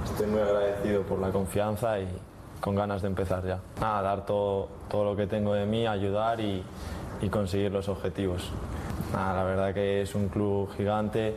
estou 0.05 0.27
muito 0.27 0.43
agradecido 0.43 1.03
por 1.03 1.19
la 1.19 1.31
confiança 1.31 1.99
e 1.99 2.07
com 2.61 2.73
ganas 2.73 3.01
de 3.01 3.07
empezar 3.07 3.41
já. 3.43 3.59
Nada, 3.79 4.01
dar 4.01 4.25
todo, 4.25 4.69
todo 4.89 5.03
lo 5.03 5.15
que 5.15 5.27
tengo 5.27 5.53
de 5.53 5.65
mí, 5.65 5.85
ayudar 5.85 6.39
y, 6.39 6.63
y 7.21 7.29
conseguir 7.29 7.71
los 7.71 7.87
objetivos. 7.87 8.51
Nada, 9.13 9.33
la 9.35 9.43
verdad 9.43 9.73
que 9.73 10.01
es 10.01 10.15
un 10.15 10.27
club 10.27 10.69
gigante, 10.75 11.35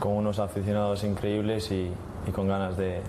con 0.00 0.12
unos 0.12 0.38
aficionados 0.38 1.04
increíbles 1.04 1.70
y 1.70 1.90
con 2.32 2.48
ganas 2.48 2.76
de, 2.76 3.00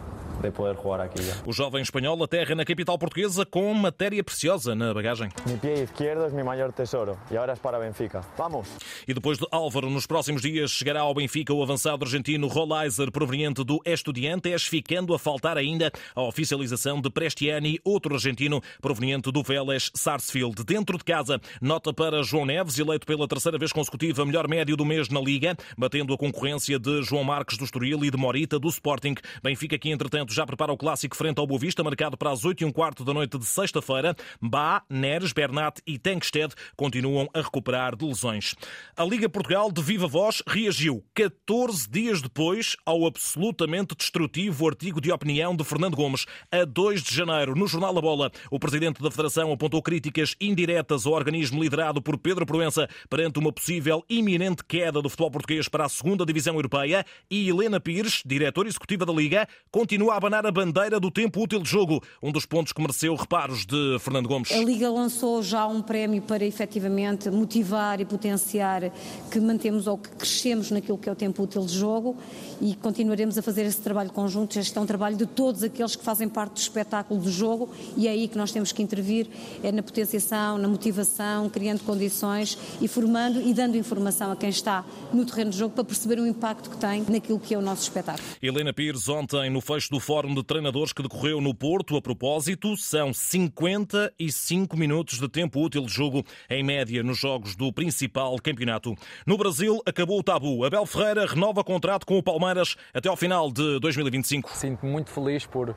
de 0.41 0.51
poder 0.51 0.75
jogar 0.75 1.01
aqui. 1.01 1.21
Já. 1.21 1.33
O 1.45 1.53
jovem 1.53 1.81
espanhol 1.81 2.21
aterra 2.23 2.55
na 2.55 2.65
capital 2.65 2.97
portuguesa 2.97 3.45
com 3.45 3.73
matéria 3.73 4.23
preciosa 4.23 4.75
na 4.75 4.93
bagagem. 4.93 5.29
Mi 5.47 5.57
pé 5.57 5.83
esquerdo 5.83 6.25
é 6.25 6.29
meu 6.29 6.45
maior 6.45 6.71
tesouro 6.71 7.17
e 7.31 7.37
agora 7.37 7.53
é 7.53 7.55
para 7.55 7.79
Benfica. 7.79 8.21
Vamos! 8.37 8.67
E 9.07 9.13
depois 9.13 9.37
de 9.37 9.47
Álvaro, 9.51 9.89
nos 9.89 10.05
próximos 10.05 10.41
dias 10.41 10.71
chegará 10.71 11.01
ao 11.01 11.13
Benfica 11.13 11.53
o 11.53 11.61
avançado 11.61 12.03
argentino 12.05 12.47
Rolaiser, 12.47 13.11
proveniente 13.11 13.63
do 13.63 13.81
Estudiantes, 13.85 14.63
ficando 14.63 15.13
a 15.13 15.19
faltar 15.19 15.57
ainda 15.57 15.91
a 16.15 16.21
oficialização 16.21 17.01
de 17.01 17.09
Prestiani, 17.09 17.79
outro 17.83 18.13
argentino 18.15 18.61
proveniente 18.81 19.31
do 19.31 19.43
Vélez 19.43 19.91
Sarsfield. 19.93 20.63
Dentro 20.63 20.97
de 20.97 21.03
casa, 21.03 21.39
nota 21.61 21.93
para 21.93 22.23
João 22.23 22.45
Neves, 22.45 22.77
eleito 22.79 23.05
pela 23.05 23.27
terceira 23.27 23.57
vez 23.57 23.71
consecutiva 23.71 24.25
melhor 24.25 24.47
médio 24.47 24.75
do 24.77 24.85
mês 24.85 25.09
na 25.09 25.19
Liga, 25.19 25.55
batendo 25.77 26.13
a 26.13 26.17
concorrência 26.17 26.79
de 26.79 27.01
João 27.03 27.23
Marques 27.23 27.57
do 27.57 27.65
Estoril 27.65 28.03
e 28.03 28.11
de 28.11 28.17
Morita 28.17 28.59
do 28.59 28.67
Sporting. 28.67 29.15
Benfica 29.41 29.77
que, 29.77 29.89
entretanto, 29.89 30.22
já 30.31 30.45
prepara 30.45 30.71
o 30.71 30.77
clássico 30.77 31.17
frente 31.17 31.39
ao 31.39 31.47
Boa 31.47 31.59
Vista, 31.59 31.83
marcado 31.83 32.15
para 32.15 32.29
as 32.29 32.45
8 32.45 32.61
e 32.61 32.65
um 32.65 32.71
quarto 32.71 33.03
da 33.03 33.13
noite 33.13 33.37
de 33.37 33.45
sexta-feira. 33.45 34.15
Bá, 34.39 34.83
Neres, 34.87 35.33
Bernat 35.33 35.81
e 35.87 35.97
Tankstead 35.97 36.53
continuam 36.75 37.27
a 37.33 37.41
recuperar 37.41 37.95
de 37.95 38.05
lesões. 38.05 38.53
A 38.95 39.03
Liga 39.03 39.27
Portugal, 39.27 39.71
de 39.71 39.81
viva 39.81 40.07
voz, 40.07 40.43
reagiu 40.45 41.03
14 41.15 41.89
dias 41.89 42.21
depois 42.21 42.75
ao 42.85 43.07
absolutamente 43.07 43.95
destrutivo 43.95 44.67
artigo 44.67 45.01
de 45.01 45.11
opinião 45.11 45.55
de 45.55 45.63
Fernando 45.63 45.95
Gomes. 45.95 46.25
A 46.51 46.63
2 46.63 47.01
de 47.01 47.15
janeiro, 47.15 47.55
no 47.55 47.67
Jornal 47.67 47.93
da 47.93 48.01
Bola, 48.01 48.31
o 48.51 48.59
presidente 48.59 49.01
da 49.01 49.09
Federação 49.09 49.51
apontou 49.51 49.81
críticas 49.81 50.35
indiretas 50.39 51.05
ao 51.05 51.13
organismo 51.13 51.61
liderado 51.61 52.01
por 52.01 52.17
Pedro 52.17 52.45
Proença 52.45 52.87
perante 53.09 53.39
uma 53.39 53.51
possível 53.51 54.05
iminente 54.07 54.63
queda 54.63 55.01
do 55.01 55.09
futebol 55.09 55.31
português 55.31 55.67
para 55.67 55.85
a 55.85 55.89
segunda 55.89 56.25
divisão 56.25 56.55
europeia 56.55 57.05
e 57.29 57.49
Helena 57.49 57.79
Pires, 57.79 58.21
diretora 58.25 58.67
executiva 58.67 59.05
da 59.05 59.13
Liga, 59.13 59.47
continua 59.71 60.12
a 60.13 60.17
abanar 60.17 60.45
a 60.45 60.51
bandeira 60.51 60.99
do 60.99 61.09
tempo 61.09 61.41
útil 61.41 61.59
de 61.59 61.67
jogo, 61.67 61.99
um 62.21 62.31
dos 62.31 62.45
pontos 62.45 62.71
que 62.71 62.79
mereceu 62.79 63.15
reparos 63.15 63.65
de 63.65 63.97
Fernando 63.99 64.27
Gomes. 64.27 64.51
A 64.51 64.57
Liga 64.57 64.87
lançou 64.89 65.41
já 65.41 65.65
um 65.65 65.81
prémio 65.81 66.21
para 66.21 66.45
efetivamente 66.45 67.31
motivar 67.31 67.99
e 67.99 68.05
potenciar 68.05 68.91
que 69.31 69.39
mantemos 69.39 69.87
ou 69.87 69.97
que 69.97 70.09
crescemos 70.09 70.69
naquilo 70.69 70.99
que 70.99 71.09
é 71.09 71.11
o 71.11 71.15
tempo 71.15 71.41
útil 71.41 71.65
de 71.65 71.75
jogo 71.75 72.15
e 72.61 72.75
continuaremos 72.75 73.39
a 73.39 73.41
fazer 73.41 73.63
esse 73.63 73.81
trabalho 73.81 74.11
conjunto. 74.11 74.59
Este 74.59 74.77
é 74.77 74.81
um 74.81 74.85
trabalho 74.85 75.17
de 75.17 75.25
todos 75.25 75.63
aqueles 75.63 75.95
que 75.95 76.03
fazem 76.03 76.29
parte 76.29 76.53
do 76.53 76.59
espetáculo 76.59 77.19
do 77.19 77.31
jogo 77.31 77.71
e 77.97 78.07
é 78.07 78.11
aí 78.11 78.27
que 78.27 78.37
nós 78.37 78.51
temos 78.51 78.71
que 78.71 78.83
intervir, 78.83 79.27
é 79.63 79.71
na 79.71 79.81
potenciação, 79.81 80.59
na 80.59 80.67
motivação, 80.67 81.49
criando 81.49 81.81
condições 81.83 82.55
e 82.79 82.87
formando 82.87 83.41
e 83.41 83.51
dando 83.51 83.75
informação 83.77 84.31
a 84.31 84.35
quem 84.35 84.49
está 84.49 84.85
no 85.11 85.25
terreno 85.25 85.49
de 85.49 85.57
jogo 85.57 85.73
para 85.73 85.83
perceber 85.83 86.19
o 86.19 86.27
impacto 86.27 86.69
que 86.69 86.77
tem 86.77 87.03
naquilo 87.09 87.39
que 87.39 87.55
é 87.55 87.57
o 87.57 87.61
nosso 87.61 87.81
espetáculo. 87.81 88.23
Helena 88.41 88.71
Pires, 88.71 89.09
ontem 89.09 89.49
no 89.49 89.59
fecho 89.59 89.89
do 89.89 90.02
Fórum 90.03 90.35
de 90.35 90.43
Treinadores 90.43 90.91
que 90.91 91.01
decorreu 91.01 91.39
no 91.39 91.55
Porto, 91.55 91.95
a 91.95 92.01
propósito, 92.01 92.75
são 92.75 93.13
55 93.13 94.75
minutos 94.75 95.17
de 95.17 95.29
tempo 95.29 95.63
útil 95.63 95.85
de 95.85 95.93
jogo, 95.93 96.25
em 96.49 96.61
média, 96.61 97.01
nos 97.01 97.17
jogos 97.17 97.55
do 97.55 97.71
principal 97.71 98.35
campeonato. 98.35 98.93
No 99.25 99.37
Brasil, 99.37 99.81
acabou 99.85 100.19
o 100.19 100.23
tabu. 100.23 100.65
Abel 100.65 100.85
Ferreira 100.85 101.25
renova 101.25 101.63
contrato 101.63 102.05
com 102.05 102.17
o 102.17 102.23
Palmeiras 102.23 102.75
até 102.93 103.07
ao 103.07 103.15
final 103.15 103.49
de 103.49 103.79
2025. 103.79 104.51
Sinto-me 104.51 104.91
muito 104.91 105.09
feliz 105.09 105.45
por 105.45 105.73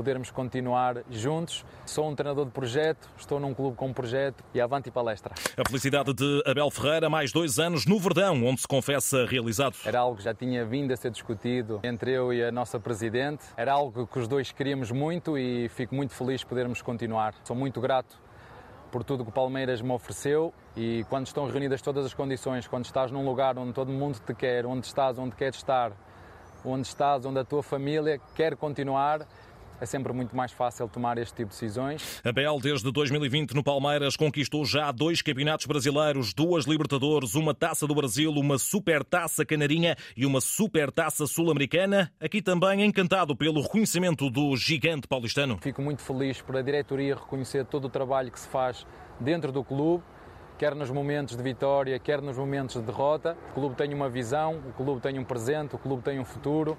podermos 0.00 0.30
continuar 0.30 1.02
juntos. 1.10 1.62
Sou 1.84 2.08
um 2.08 2.14
treinador 2.14 2.46
de 2.46 2.52
projeto, 2.52 3.06
estou 3.18 3.38
num 3.38 3.52
clube 3.52 3.76
com 3.76 3.88
um 3.88 3.92
projeto 3.92 4.42
e 4.54 4.60
avante 4.60 4.90
palestra. 4.90 5.34
A 5.58 5.68
felicidade 5.68 6.14
de 6.14 6.42
Abel 6.46 6.70
Ferreira, 6.70 7.10
mais 7.10 7.30
dois 7.32 7.58
anos 7.58 7.84
no 7.84 7.98
Verdão, 7.98 8.42
onde 8.46 8.62
se 8.62 8.66
confessa 8.66 9.26
realizado. 9.26 9.76
Era 9.84 9.98
algo 9.98 10.16
que 10.16 10.22
já 10.22 10.32
tinha 10.32 10.64
vindo 10.64 10.90
a 10.90 10.96
ser 10.96 11.10
discutido 11.10 11.80
entre 11.82 12.12
eu 12.12 12.32
e 12.32 12.42
a 12.42 12.50
nossa 12.50 12.80
Presidente. 12.80 13.44
Era 13.58 13.74
algo 13.74 14.06
que 14.06 14.18
os 14.18 14.26
dois 14.26 14.50
queríamos 14.50 14.90
muito 14.90 15.36
e 15.36 15.68
fico 15.68 15.94
muito 15.94 16.14
feliz 16.14 16.40
de 16.40 16.46
podermos 16.46 16.80
continuar. 16.80 17.34
Sou 17.44 17.54
muito 17.54 17.78
grato 17.78 18.16
por 18.90 19.04
tudo 19.04 19.22
que 19.22 19.28
o 19.28 19.34
Palmeiras 19.34 19.82
me 19.82 19.92
ofereceu 19.92 20.54
e 20.74 21.04
quando 21.10 21.26
estão 21.26 21.46
reunidas 21.46 21.82
todas 21.82 22.06
as 22.06 22.14
condições, 22.14 22.66
quando 22.66 22.86
estás 22.86 23.10
num 23.10 23.22
lugar 23.22 23.58
onde 23.58 23.74
todo 23.74 23.92
mundo 23.92 24.18
te 24.18 24.34
quer, 24.34 24.64
onde 24.64 24.86
estás 24.86 25.18
onde 25.18 25.36
queres 25.36 25.56
estar, 25.56 25.92
onde 26.64 26.86
estás 26.86 27.26
onde 27.26 27.38
a 27.38 27.44
tua 27.44 27.62
família 27.62 28.18
quer 28.34 28.56
continuar, 28.56 29.26
é 29.80 29.86
sempre 29.86 30.12
muito 30.12 30.36
mais 30.36 30.52
fácil 30.52 30.86
tomar 30.88 31.16
este 31.18 31.34
tipo 31.34 31.50
de 31.50 31.58
decisões. 31.58 32.20
Abel, 32.22 32.58
desde 32.60 32.90
2020 32.92 33.54
no 33.54 33.64
Palmeiras, 33.64 34.16
conquistou 34.16 34.64
já 34.64 34.92
dois 34.92 35.22
campeonatos 35.22 35.66
brasileiros, 35.66 36.34
duas 36.34 36.66
Libertadores, 36.66 37.34
uma 37.34 37.54
Taça 37.54 37.86
do 37.86 37.94
Brasil, 37.94 38.30
uma 38.32 38.58
Super 38.58 39.02
Taça 39.02 39.44
Canarinha 39.44 39.96
e 40.16 40.26
uma 40.26 40.40
Super 40.40 40.90
Taça 40.90 41.26
Sul-Americana. 41.26 42.12
Aqui 42.20 42.42
também 42.42 42.84
encantado 42.84 43.34
pelo 43.34 43.62
reconhecimento 43.62 44.28
do 44.28 44.56
gigante 44.56 45.08
paulistano. 45.08 45.58
Fico 45.62 45.80
muito 45.80 46.02
feliz 46.02 46.42
por 46.42 46.56
a 46.56 46.62
diretoria 46.62 47.14
reconhecer 47.14 47.64
todo 47.64 47.86
o 47.86 47.90
trabalho 47.90 48.30
que 48.30 48.38
se 48.38 48.48
faz 48.48 48.86
dentro 49.18 49.50
do 49.50 49.64
clube 49.64 50.02
quer 50.58 50.74
nos 50.74 50.90
momentos 50.90 51.38
de 51.38 51.42
vitória, 51.42 51.98
quer 51.98 52.20
nos 52.20 52.36
momentos 52.36 52.76
de 52.78 52.82
derrota. 52.82 53.34
O 53.52 53.54
clube 53.54 53.76
tem 53.76 53.94
uma 53.94 54.10
visão, 54.10 54.58
o 54.68 54.72
clube 54.74 55.00
tem 55.00 55.18
um 55.18 55.24
presente, 55.24 55.74
o 55.74 55.78
clube 55.78 56.02
tem 56.02 56.20
um 56.20 56.24
futuro. 56.24 56.76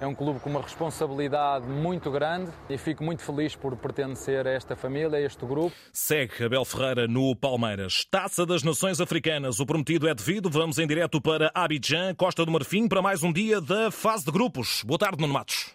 É 0.00 0.06
um 0.06 0.14
clube 0.14 0.40
com 0.40 0.50
uma 0.50 0.60
responsabilidade 0.60 1.66
muito 1.66 2.10
grande 2.10 2.50
e 2.68 2.76
fico 2.76 3.02
muito 3.02 3.22
feliz 3.22 3.56
por 3.56 3.74
pertencer 3.76 4.46
a 4.46 4.50
esta 4.50 4.76
família, 4.76 5.16
a 5.16 5.20
este 5.20 5.44
grupo. 5.46 5.74
Segue 5.92 6.44
Abel 6.44 6.64
Ferreira 6.64 7.08
no 7.08 7.34
Palmeiras. 7.34 8.04
Taça 8.10 8.44
das 8.44 8.62
Nações 8.62 9.00
Africanas. 9.00 9.58
O 9.58 9.64
prometido 9.64 10.06
é 10.06 10.14
devido. 10.14 10.50
Vamos 10.50 10.78
em 10.78 10.86
direto 10.86 11.20
para 11.20 11.50
Abidjan, 11.54 12.14
Costa 12.14 12.44
do 12.44 12.52
Marfim, 12.52 12.88
para 12.88 13.00
mais 13.00 13.22
um 13.22 13.32
dia 13.32 13.60
da 13.60 13.90
fase 13.90 14.26
de 14.26 14.30
grupos. 14.32 14.82
Boa 14.84 14.98
tarde, 14.98 15.18
Nuno 15.20 15.32
Matos. 15.32 15.74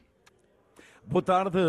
Boa 1.11 1.21
tarde. 1.21 1.59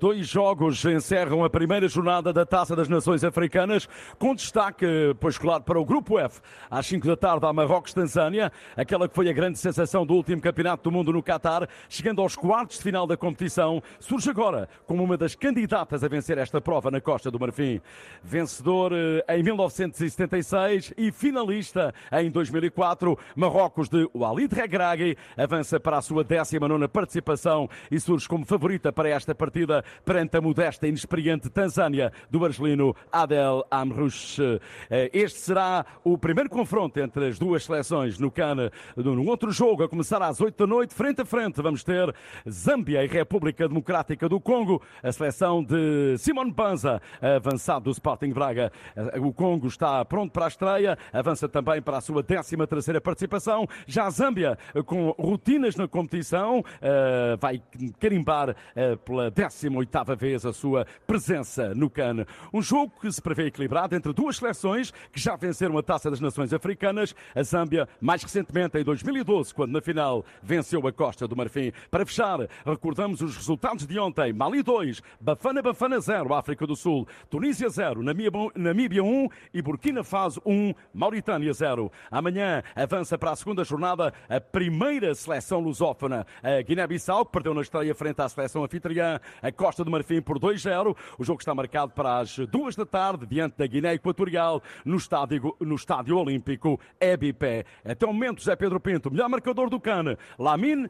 Dois 0.00 0.26
jogos 0.26 0.82
encerram 0.86 1.44
a 1.44 1.50
primeira 1.50 1.86
jornada 1.86 2.32
da 2.32 2.46
Taça 2.46 2.74
das 2.74 2.88
Nações 2.88 3.22
Africanas, 3.22 3.86
com 4.18 4.34
destaque, 4.34 4.86
pois 5.20 5.36
claro, 5.36 5.62
para 5.64 5.78
o 5.78 5.84
Grupo 5.84 6.18
F. 6.18 6.40
Às 6.70 6.86
5 6.86 7.06
da 7.06 7.14
tarde, 7.14 7.44
a 7.44 7.52
Marrocos-Tanzânia, 7.52 8.50
aquela 8.74 9.06
que 9.06 9.14
foi 9.14 9.28
a 9.28 9.34
grande 9.34 9.58
sensação 9.58 10.06
do 10.06 10.14
último 10.14 10.40
Campeonato 10.40 10.84
do 10.84 10.90
Mundo 10.90 11.12
no 11.12 11.22
Catar, 11.22 11.68
chegando 11.90 12.22
aos 12.22 12.36
quartos 12.36 12.78
de 12.78 12.84
final 12.84 13.06
da 13.06 13.18
competição, 13.18 13.82
surge 14.00 14.30
agora 14.30 14.66
como 14.86 15.04
uma 15.04 15.18
das 15.18 15.34
candidatas 15.34 16.02
a 16.02 16.08
vencer 16.08 16.38
esta 16.38 16.58
prova 16.58 16.90
na 16.90 16.98
Costa 16.98 17.30
do 17.30 17.38
Marfim. 17.38 17.82
Vencedor 18.24 18.92
eh, 18.94 19.36
em 19.36 19.42
1976 19.42 20.94
e 20.96 21.12
finalista 21.12 21.94
em 22.12 22.30
2004, 22.30 23.18
Marrocos 23.36 23.90
de 23.90 24.08
Walid 24.14 24.54
Regragui 24.54 25.18
avança 25.36 25.78
para 25.78 25.98
a 25.98 26.02
sua 26.02 26.24
19 26.24 26.88
participação 26.88 27.68
e 27.90 28.00
surge 28.00 28.26
como 28.26 28.46
favorito 28.46 28.85
favorita 28.86 28.92
para 28.92 29.08
esta 29.08 29.34
partida 29.34 29.84
perante 30.04 30.36
a 30.36 30.40
modesta 30.40 30.86
e 30.86 30.90
inexperiente 30.90 31.48
Tanzânia 31.48 32.12
do 32.30 32.44
argelino 32.44 32.94
Adel 33.10 33.64
Amrouche. 33.70 34.60
Eh, 34.90 35.10
este 35.12 35.38
será 35.38 35.84
o 36.04 36.18
primeiro 36.18 36.50
confronto 36.50 36.98
entre 37.00 37.28
as 37.28 37.38
duas 37.38 37.64
seleções 37.64 38.18
no 38.18 38.30
CAN. 38.30 38.70
Num 38.96 39.28
outro 39.28 39.50
jogo, 39.50 39.82
a 39.82 39.88
começar 39.88 40.22
às 40.22 40.40
8 40.40 40.56
da 40.56 40.66
noite, 40.66 40.94
frente 40.94 41.22
a 41.22 41.24
frente, 41.24 41.60
vamos 41.60 41.82
ter 41.82 42.14
Zâmbia 42.48 43.04
e 43.04 43.06
República 43.06 43.68
Democrática 43.68 44.28
do 44.28 44.40
Congo, 44.40 44.82
a 45.02 45.12
seleção 45.12 45.62
de 45.62 46.16
Simone 46.18 46.52
Banza, 46.52 47.00
avançado 47.20 47.84
do 47.84 47.90
Sporting 47.90 48.32
Braga. 48.32 48.72
Eh, 48.94 49.18
o 49.20 49.32
Congo 49.32 49.66
está 49.66 50.04
pronto 50.04 50.32
para 50.32 50.44
a 50.44 50.48
estreia, 50.48 50.98
avança 51.12 51.48
também 51.48 51.82
para 51.82 51.98
a 51.98 52.00
sua 52.00 52.22
13 52.22 52.56
terceira 52.66 53.00
participação. 53.00 53.66
Já 53.86 54.06
a 54.06 54.10
Zâmbia, 54.10 54.58
com 54.84 55.10
rotinas 55.18 55.76
na 55.76 55.88
competição, 55.88 56.64
eh, 56.80 57.36
vai 57.40 57.62
carimbar 57.98 58.54
eh, 58.74 58.75
pela 59.04 59.30
18ª 59.30 60.16
vez 60.16 60.44
a 60.44 60.52
sua 60.52 60.86
presença 61.06 61.74
no 61.74 61.88
CAN. 61.88 62.26
Um 62.52 62.60
jogo 62.60 62.92
que 63.00 63.10
se 63.10 63.22
prevê 63.22 63.46
equilibrado 63.46 63.94
entre 63.94 64.12
duas 64.12 64.36
seleções 64.36 64.92
que 65.12 65.20
já 65.20 65.36
venceram 65.36 65.78
a 65.78 65.82
Taça 65.82 66.10
das 66.10 66.20
Nações 66.20 66.52
Africanas, 66.52 67.14
a 67.34 67.42
Zâmbia, 67.42 67.88
mais 68.00 68.22
recentemente 68.22 68.78
em 68.78 68.84
2012, 68.84 69.54
quando 69.54 69.72
na 69.72 69.80
final 69.80 70.24
venceu 70.42 70.86
a 70.86 70.92
Costa 70.92 71.26
do 71.26 71.36
Marfim. 71.36 71.72
Para 71.90 72.04
fechar, 72.04 72.38
recordamos 72.64 73.20
os 73.20 73.36
resultados 73.36 73.86
de 73.86 73.98
ontem. 73.98 74.32
Mali 74.32 74.62
2, 74.62 75.02
Bafana 75.20 75.62
Bafana 75.62 76.00
0, 76.00 76.34
África 76.34 76.66
do 76.66 76.76
Sul, 76.76 77.06
Tunísia 77.30 77.68
0, 77.68 78.02
Namíbia 78.02 79.02
1 79.02 79.28
e 79.54 79.62
Burkina 79.62 80.04
Faso 80.04 80.40
1, 80.44 80.74
Mauritânia 80.92 81.52
0. 81.52 81.90
Amanhã 82.10 82.62
avança 82.74 83.16
para 83.16 83.30
a 83.30 83.36
segunda 83.36 83.64
jornada 83.64 84.12
a 84.28 84.40
primeira 84.40 85.14
seleção 85.14 85.60
lusófona, 85.60 86.26
a 86.42 86.60
Guiné-Bissau, 86.62 87.24
que 87.26 87.32
perdeu 87.32 87.54
na 87.54 87.62
estreia 87.62 87.94
frente 87.94 88.20
à 88.20 88.28
seleção 88.28 88.55
anfitriã, 88.64 89.20
a 89.42 89.52
Costa 89.52 89.84
do 89.84 89.90
Marfim 89.90 90.20
por 90.20 90.38
2-0. 90.38 90.96
O 91.18 91.24
jogo 91.24 91.40
está 91.40 91.54
marcado 91.54 91.92
para 91.92 92.18
as 92.18 92.36
duas 92.50 92.76
da 92.76 92.86
tarde, 92.86 93.26
diante 93.26 93.56
da 93.56 93.66
Guiné 93.66 93.94
Equatorial, 93.94 94.62
no 94.84 94.96
estádio, 94.96 95.56
no 95.60 95.74
estádio 95.74 96.18
Olímpico 96.18 96.80
Ebipé. 97.00 97.64
Até 97.84 98.06
o 98.06 98.12
momento, 98.12 98.40
José 98.40 98.56
Pedro 98.56 98.80
Pinto, 98.80 99.10
melhor 99.10 99.28
marcador 99.28 99.70
do 99.70 99.80
CAN, 99.80 100.16
Lamine 100.38 100.88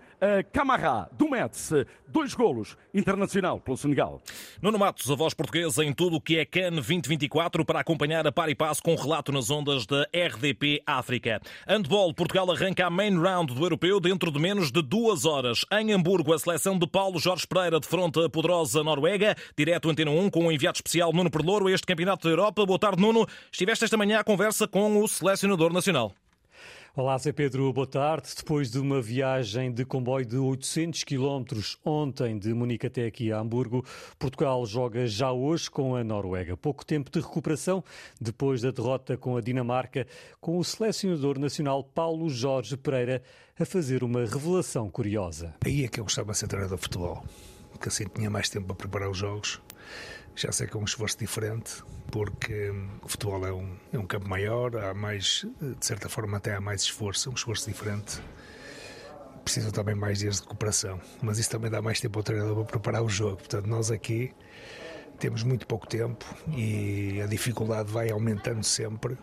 Camará, 0.53 1.09
do 1.13 1.29
Metz, 1.29 1.73
dois 2.09 2.35
golos, 2.35 2.77
internacional 2.93 3.61
pelo 3.61 3.77
Senegal. 3.77 4.21
Nuno 4.61 4.79
Matos, 4.79 5.11
a 5.11 5.15
voz 5.15 5.35
portuguesa 5.35 5.85
em 5.85 5.93
tudo 5.93 6.17
o 6.17 6.21
que 6.21 6.39
é 6.39 6.45
CAN 6.45 6.71
2024 6.73 7.65
para 7.65 7.81
acompanhar 7.81 8.27
a 8.27 8.33
par 8.33 8.49
e 8.49 8.55
passo 8.55 8.83
com 8.83 8.95
relato 8.95 9.33
nas 9.33 9.51
ondas 9.51 9.87
da 9.87 10.07
RDP 10.15 10.83
África. 10.87 11.41
Handball, 11.67 12.15
Portugal 12.15 12.51
arranca 12.51 12.87
a 12.87 12.91
main 12.91 13.19
round 13.19 13.55
do 13.55 13.65
europeu 13.65 14.01
dentro 14.01 14.31
de 14.31 14.39
menos 14.39 14.71
de 14.71 14.83
duas 14.83 15.25
horas. 15.25 15.65
Em 15.73 15.93
Hamburgo, 15.93 16.33
a 16.33 16.39
seleção 16.39 16.79
de 16.79 16.87
Paulo 16.87 17.19
Jorge 17.19 17.47
Pereira 17.57 17.81
defronta 17.81 18.27
a 18.27 18.29
poderosa 18.29 18.85
Noruega. 18.85 19.35
Direto 19.57 19.89
Antena 19.89 20.11
1 20.11 20.29
com 20.29 20.47
o 20.47 20.53
enviado 20.53 20.77
especial 20.77 21.11
Nuno 21.15 21.31
Perlouro, 21.31 21.71
este 21.71 21.87
Campeonato 21.87 22.29
da 22.29 22.31
Europa. 22.31 22.67
Boa 22.67 22.79
tarde, 22.79 23.01
Nuno. 23.01 23.27
Estiveste 23.51 23.87
esta 23.87 23.97
manhã 23.97 24.21
à 24.21 24.25
conversa 24.25 24.69
com 24.69 25.03
o 25.03 25.09
selecionador 25.09 25.73
nacional. 25.73 26.13
Olá, 26.99 27.19
Zé 27.19 27.31
Pedro, 27.31 27.71
boa 27.75 27.87
tarde. 27.87 28.31
Depois 28.35 28.71
de 28.71 28.79
uma 28.79 29.03
viagem 29.03 29.71
de 29.71 29.85
comboio 29.85 30.25
de 30.25 30.39
800 30.39 31.05
quilómetros 31.05 31.77
ontem 31.85 32.39
de 32.39 32.55
Munique 32.55 32.87
até 32.87 33.05
aqui 33.05 33.31
a 33.31 33.39
Hamburgo, 33.39 33.85
Portugal 34.19 34.65
joga 34.65 35.07
já 35.07 35.31
hoje 35.31 35.71
com 35.71 35.95
a 35.95 36.03
Noruega. 36.03 36.57
Pouco 36.57 36.87
tempo 36.87 37.11
de 37.11 37.21
recuperação 37.21 37.85
depois 38.19 38.63
da 38.63 38.71
derrota 38.71 39.15
com 39.15 39.37
a 39.37 39.43
Dinamarca, 39.43 40.07
com 40.41 40.57
o 40.57 40.65
selecionador 40.65 41.39
nacional 41.39 41.85
Paulo 41.85 42.31
Jorge 42.31 42.79
Pereira 42.79 43.23
a 43.61 43.67
fazer 43.67 44.03
uma 44.03 44.21
revelação 44.25 44.89
curiosa. 44.89 45.55
Aí 45.67 45.85
é 45.85 45.89
que 45.89 46.01
eu 46.01 46.05
gostava 46.05 46.33
de 46.33 46.39
ser 46.39 46.49
treinador 46.49 46.79
de 46.79 46.83
futebol, 46.83 47.23
que 47.79 47.89
assim 47.89 48.07
tinha 48.07 48.31
mais 48.31 48.49
tempo 48.49 48.69
para 48.69 48.77
preparar 48.77 49.11
os 49.11 49.19
jogos. 49.19 49.61
Já 50.37 50.53
sei 50.53 50.67
que 50.67 50.77
é 50.77 50.79
um 50.79 50.85
esforço 50.85 51.19
diferente, 51.19 51.83
porque 52.13 52.71
o 53.03 53.09
futebol 53.09 53.47
é 53.47 53.53
um, 53.55 53.75
é 53.91 53.99
um 53.99 54.07
campo 54.07 54.29
maior, 54.29 54.77
há 54.77 54.93
mais, 54.93 55.47
de 55.59 55.87
certa 55.87 56.11
forma, 56.11 56.37
até 56.37 56.55
há 56.55 56.61
mais 56.61 56.83
esforço, 56.83 57.31
um 57.31 57.33
esforço 57.33 57.71
diferente. 57.71 58.21
Precisam 59.43 59.71
também 59.71 59.95
mais 59.95 60.19
dias 60.19 60.37
de 60.37 60.43
recuperação, 60.43 61.01
mas 61.23 61.39
isso 61.39 61.49
também 61.49 61.71
dá 61.71 61.81
mais 61.81 62.01
tempo 62.01 62.19
ao 62.19 62.23
treinador 62.23 62.55
para 62.55 62.67
preparar 62.67 63.03
o 63.03 63.09
jogo. 63.09 63.39
Portanto, 63.39 63.67
nós 63.67 63.91
aqui 63.91 64.35
temos 65.19 65.43
muito 65.43 65.67
pouco 65.67 65.87
tempo 65.87 66.27
e 66.55 67.19
a 67.23 67.27
dificuldade 67.27 67.91
vai 67.91 68.11
aumentando 68.11 68.63
sempre. 68.63 69.17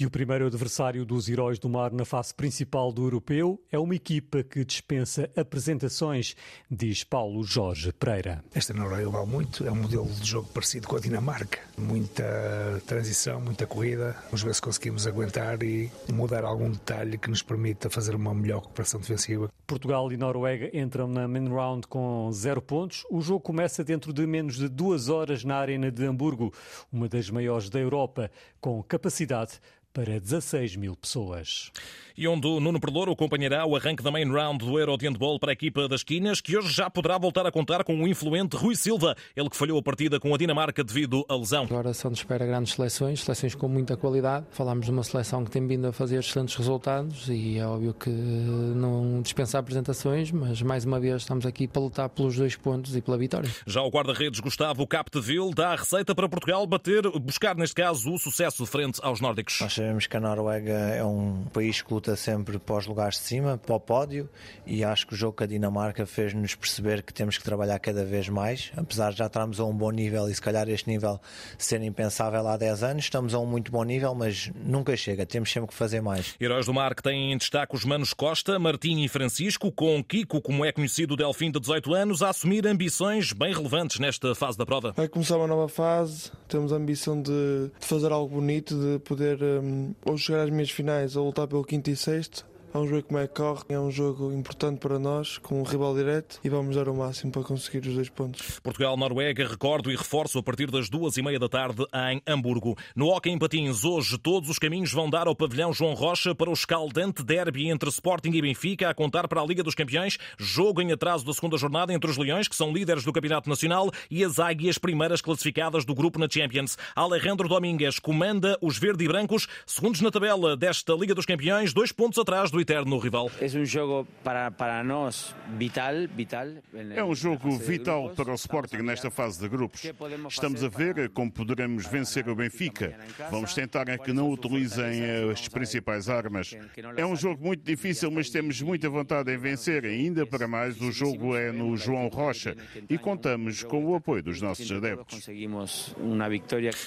E 0.00 0.06
o 0.06 0.10
primeiro 0.10 0.46
adversário 0.46 1.04
dos 1.04 1.28
Heróis 1.28 1.58
do 1.58 1.68
Mar 1.68 1.92
na 1.92 2.06
fase 2.06 2.34
principal 2.34 2.90
do 2.90 3.04
Europeu 3.04 3.62
é 3.70 3.78
uma 3.78 3.94
equipa 3.94 4.42
que 4.42 4.64
dispensa 4.64 5.28
apresentações, 5.36 6.34
diz 6.70 7.04
Paulo 7.04 7.44
Jorge 7.44 7.92
Pereira. 7.92 8.42
Esta 8.54 8.72
Noruega 8.72 9.10
vale 9.10 9.26
muito, 9.26 9.62
é 9.62 9.70
um 9.70 9.74
modelo 9.74 10.06
de 10.06 10.26
jogo 10.26 10.48
parecido 10.54 10.88
com 10.88 10.96
a 10.96 11.00
Dinamarca. 11.00 11.58
Muita 11.76 12.82
transição, 12.86 13.42
muita 13.42 13.66
corrida. 13.66 14.16
Vamos 14.24 14.42
ver 14.42 14.54
se 14.54 14.62
conseguimos 14.62 15.06
aguentar 15.06 15.62
e 15.62 15.90
mudar 16.10 16.44
algum 16.44 16.70
detalhe 16.70 17.18
que 17.18 17.28
nos 17.28 17.42
permita 17.42 17.90
fazer 17.90 18.14
uma 18.14 18.32
melhor 18.32 18.62
recuperação 18.62 19.00
defensiva. 19.00 19.50
Portugal 19.66 20.10
e 20.10 20.16
Noruega 20.16 20.70
entram 20.72 21.08
na 21.08 21.28
main 21.28 21.46
round 21.46 21.86
com 21.86 22.32
zero 22.32 22.62
pontos. 22.62 23.04
O 23.10 23.20
jogo 23.20 23.40
começa 23.40 23.84
dentro 23.84 24.14
de 24.14 24.26
menos 24.26 24.56
de 24.56 24.66
duas 24.66 25.10
horas 25.10 25.44
na 25.44 25.56
Arena 25.56 25.92
de 25.92 26.06
Hamburgo, 26.06 26.54
uma 26.90 27.06
das 27.06 27.28
maiores 27.28 27.68
da 27.68 27.78
Europa, 27.78 28.30
com 28.62 28.82
capacidade 28.82 29.60
para 29.92 30.20
16 30.20 30.76
mil 30.76 30.96
pessoas. 30.96 31.70
E 32.16 32.28
onde 32.28 32.46
o 32.46 32.60
Nuno 32.60 32.78
Perlouro 32.78 33.12
acompanhará 33.12 33.64
o 33.64 33.74
arranque 33.74 34.02
da 34.02 34.10
main 34.10 34.30
round 34.30 34.64
do 34.64 34.78
Euro 34.78 34.96
de 34.96 35.06
Handball 35.06 35.38
para 35.40 35.52
a 35.52 35.54
equipa 35.54 35.88
das 35.88 36.02
Quinas, 36.02 36.40
que 36.40 36.56
hoje 36.56 36.70
já 36.70 36.90
poderá 36.90 37.16
voltar 37.18 37.46
a 37.46 37.50
contar 37.50 37.82
com 37.82 37.96
o 37.96 38.06
influente 38.06 38.56
Rui 38.56 38.76
Silva, 38.76 39.16
ele 39.34 39.48
que 39.48 39.56
falhou 39.56 39.78
a 39.78 39.82
partida 39.82 40.20
com 40.20 40.34
a 40.34 40.38
Dinamarca 40.38 40.84
devido 40.84 41.24
à 41.28 41.34
lesão. 41.34 41.64
Agora 41.64 41.94
são 41.94 42.10
de 42.10 42.18
espera 42.18 42.46
grandes 42.46 42.74
seleções, 42.74 43.22
seleções 43.22 43.54
com 43.54 43.68
muita 43.68 43.96
qualidade. 43.96 44.46
Falámos 44.50 44.86
de 44.86 44.92
uma 44.92 45.02
seleção 45.02 45.44
que 45.44 45.50
tem 45.50 45.66
vindo 45.66 45.86
a 45.86 45.92
fazer 45.92 46.18
excelentes 46.18 46.54
resultados 46.56 47.28
e 47.28 47.58
é 47.58 47.66
óbvio 47.66 47.94
que 47.94 48.10
não 48.10 49.22
dispensa 49.22 49.58
apresentações, 49.58 50.30
mas 50.30 50.60
mais 50.62 50.84
uma 50.84 51.00
vez 51.00 51.22
estamos 51.22 51.46
aqui 51.46 51.66
para 51.66 51.80
lutar 51.80 52.08
pelos 52.10 52.36
dois 52.36 52.54
pontos 52.54 52.94
e 52.94 53.00
pela 53.00 53.16
vitória. 53.16 53.50
Já 53.66 53.82
o 53.82 53.88
guarda-redes 53.88 54.40
Gustavo 54.40 54.86
Capdeville 54.86 55.54
dá 55.54 55.72
a 55.72 55.76
receita 55.76 56.14
para 56.14 56.28
Portugal 56.28 56.66
bater, 56.66 57.10
buscar 57.18 57.56
neste 57.56 57.76
caso 57.76 58.12
o 58.12 58.18
sucesso 58.18 58.66
frente 58.66 59.00
aos 59.02 59.20
nórdicos. 59.20 59.58
Nós 59.60 59.79
sabemos 59.80 60.06
que 60.06 60.16
a 60.16 60.20
Noruega 60.20 60.72
é 60.72 61.02
um 61.02 61.44
país 61.52 61.80
que 61.80 61.92
luta 61.92 62.14
sempre 62.14 62.58
para 62.58 62.76
os 62.76 62.86
lugares 62.86 63.14
de 63.14 63.22
cima, 63.22 63.56
para 63.56 63.74
o 63.74 63.80
pódio, 63.80 64.28
e 64.66 64.84
acho 64.84 65.06
que 65.06 65.14
o 65.14 65.16
jogo 65.16 65.38
com 65.38 65.44
a 65.44 65.46
Dinamarca 65.46 66.04
fez-nos 66.04 66.54
perceber 66.54 67.02
que 67.02 67.14
temos 67.14 67.38
que 67.38 67.44
trabalhar 67.44 67.78
cada 67.78 68.04
vez 68.04 68.28
mais. 68.28 68.70
Apesar 68.76 69.12
de 69.12 69.18
já 69.18 69.26
estarmos 69.26 69.58
a 69.58 69.64
um 69.64 69.74
bom 69.74 69.90
nível 69.90 70.28
e 70.28 70.34
se 70.34 70.42
calhar 70.42 70.68
este 70.68 70.88
nível 70.88 71.18
ser 71.56 71.82
impensável 71.82 72.46
há 72.46 72.58
10 72.58 72.82
anos, 72.82 73.04
estamos 73.04 73.32
a 73.32 73.38
um 73.38 73.46
muito 73.46 73.72
bom 73.72 73.82
nível, 73.82 74.14
mas 74.14 74.50
nunca 74.54 74.94
chega, 74.98 75.24
temos 75.24 75.50
sempre 75.50 75.70
que 75.70 75.74
fazer 75.74 76.02
mais. 76.02 76.34
Heróis 76.38 76.66
do 76.66 76.74
Mar 76.74 76.94
que 76.94 77.02
têm 77.02 77.32
em 77.32 77.38
destaque 77.38 77.74
os 77.74 77.84
Manos 77.86 78.12
Costa, 78.12 78.58
Martim 78.58 79.02
e 79.02 79.08
Francisco, 79.08 79.72
com 79.72 80.04
Kiko, 80.04 80.42
como 80.42 80.62
é 80.62 80.72
conhecido 80.72 81.14
o 81.14 81.16
Delfim 81.16 81.50
de 81.50 81.58
18 81.58 81.94
anos, 81.94 82.22
a 82.22 82.28
assumir 82.28 82.66
ambições 82.66 83.32
bem 83.32 83.54
relevantes 83.54 83.98
nesta 83.98 84.34
fase 84.34 84.58
da 84.58 84.66
prova. 84.66 84.92
Vai 84.92 85.08
começar 85.08 85.38
uma 85.38 85.46
nova 85.46 85.68
fase, 85.68 86.30
temos 86.48 86.70
a 86.70 86.76
ambição 86.76 87.20
de, 87.20 87.70
de 87.80 87.86
fazer 87.86 88.12
algo 88.12 88.34
bonito, 88.34 88.74
de 88.74 88.98
poder 88.98 89.42
um, 89.42 89.69
ou 90.04 90.16
chegar 90.16 90.44
às 90.44 90.50
meias 90.50 90.70
finais 90.70 91.16
ou 91.16 91.26
lutar 91.26 91.46
pelo 91.46 91.64
quinto 91.64 91.90
e 91.90 91.96
sexto 91.96 92.49
Vamos 92.72 92.88
ver 92.88 93.02
como 93.02 93.18
é 93.18 93.26
que 93.26 93.34
corre. 93.34 93.64
É 93.68 93.78
um 93.78 93.90
jogo 93.90 94.32
importante 94.32 94.78
para 94.78 94.98
nós, 94.98 95.38
com 95.38 95.60
um 95.60 95.64
rival 95.64 95.94
direto, 95.94 96.38
e 96.44 96.48
vamos 96.48 96.76
dar 96.76 96.88
o 96.88 96.94
máximo 96.94 97.32
para 97.32 97.42
conseguir 97.42 97.86
os 97.88 97.94
dois 97.94 98.08
pontos. 98.08 98.60
Portugal-Noruega, 98.60 99.48
recordo 99.48 99.90
e 99.90 99.96
reforço 99.96 100.38
a 100.38 100.42
partir 100.42 100.70
das 100.70 100.88
duas 100.88 101.16
e 101.16 101.22
meia 101.22 101.38
da 101.38 101.48
tarde 101.48 101.84
em 102.10 102.22
Hamburgo. 102.26 102.76
No 102.94 103.08
Hockey 103.08 103.30
em 103.30 103.38
Patins, 103.38 103.84
hoje 103.84 104.16
todos 104.18 104.48
os 104.48 104.58
caminhos 104.58 104.92
vão 104.92 105.10
dar 105.10 105.26
ao 105.26 105.34
pavilhão 105.34 105.72
João 105.72 105.94
Rocha 105.94 106.32
para 106.32 106.48
o 106.48 106.52
escaldante 106.52 107.24
derby 107.24 107.68
entre 107.68 107.88
Sporting 107.88 108.30
e 108.30 108.40
Benfica, 108.40 108.88
a 108.88 108.94
contar 108.94 109.26
para 109.26 109.40
a 109.40 109.44
Liga 109.44 109.64
dos 109.64 109.74
Campeões. 109.74 110.16
Jogo 110.38 110.80
em 110.80 110.92
atraso 110.92 111.26
da 111.26 111.32
segunda 111.32 111.58
jornada 111.58 111.92
entre 111.92 112.08
os 112.08 112.16
Leões, 112.16 112.46
que 112.46 112.54
são 112.54 112.72
líderes 112.72 113.02
do 113.02 113.12
Campeonato 113.12 113.48
Nacional, 113.48 113.90
e 114.08 114.24
as 114.24 114.38
Águias, 114.38 114.78
primeiras 114.78 115.20
classificadas 115.20 115.84
do 115.84 115.94
grupo 115.94 116.20
na 116.20 116.28
Champions. 116.30 116.78
Alejandro 116.94 117.48
Domingues 117.48 117.98
comanda 117.98 118.56
os 118.60 118.78
verde 118.78 119.04
e 119.04 119.08
brancos, 119.08 119.48
segundos 119.66 120.00
na 120.00 120.10
tabela 120.10 120.56
desta 120.56 120.92
Liga 120.94 121.16
dos 121.16 121.26
Campeões, 121.26 121.72
dois 121.72 121.90
pontos 121.90 122.18
atrás 122.18 122.50
do 122.50 122.59
eterno 122.60 122.98
rival. 122.98 123.30
É 123.40 123.46
um 123.46 123.64
jogo 123.64 124.06
para, 124.22 124.50
para 124.50 124.82
nós 124.84 125.34
vital, 125.56 125.94
vital. 126.14 126.46
É 126.94 127.02
um 127.02 127.14
jogo 127.14 127.50
vital 127.58 128.10
para 128.10 128.30
o 128.30 128.34
Sporting 128.34 128.78
nesta 128.78 129.10
fase 129.10 129.40
de 129.40 129.48
grupos. 129.48 129.82
Estamos 130.28 130.62
a 130.62 130.68
ver 130.68 131.10
como 131.10 131.30
poderemos 131.30 131.86
vencer 131.86 132.28
o 132.28 132.34
Benfica. 132.34 132.94
Vamos 133.30 133.54
tentar 133.54 133.86
que 133.98 134.12
não 134.12 134.30
utilizem 134.30 135.30
as 135.30 135.48
principais 135.48 136.08
armas. 136.08 136.56
É 136.96 137.04
um 137.04 137.16
jogo 137.16 137.44
muito 137.44 137.64
difícil, 137.64 138.10
mas 138.10 138.30
temos 138.30 138.60
muita 138.60 138.88
vontade 138.88 139.32
em 139.32 139.38
vencer. 139.38 139.84
Ainda 139.84 140.26
para 140.26 140.46
mais, 140.46 140.80
o 140.80 140.92
jogo 140.92 141.36
é 141.36 141.52
no 141.52 141.76
João 141.76 142.08
Rocha 142.08 142.56
e 142.88 142.98
contamos 142.98 143.62
com 143.62 143.84
o 143.84 143.94
apoio 143.94 144.22
dos 144.22 144.40
nossos 144.40 144.70
adeptos. 144.70 145.28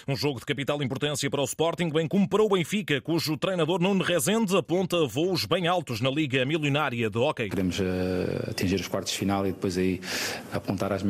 Um 0.07 0.15
jogo 0.15 0.39
de 0.39 0.45
capital 0.45 0.81
importância 0.81 1.29
para 1.29 1.41
o 1.41 1.45
Sporting, 1.45 1.89
bem 1.89 2.07
como 2.07 2.27
para 2.27 2.43
o 2.43 2.49
Benfica, 2.49 3.01
cujo 3.01 3.37
treinador 3.37 3.81
Nuno 3.81 4.03
Rezende 4.03 4.55
aponta 4.55 5.05
voos 5.05 5.45
bem 5.45 5.62
altos 5.67 6.01
na 6.01 6.09
Liga 6.09 6.45
Milionária 6.45 7.09
de 7.09 7.17
Hockey. 7.17 7.49
Queremos 7.49 7.79
uh, 7.79 7.83
atingir 8.49 8.75
os 8.75 8.87
quartos 8.87 9.13
de 9.13 9.19
final 9.19 9.45
e 9.45 9.51
depois 9.51 9.77
aí 9.77 9.99
apontar 10.51 10.91
às, 10.91 11.01
uh, 11.01 11.07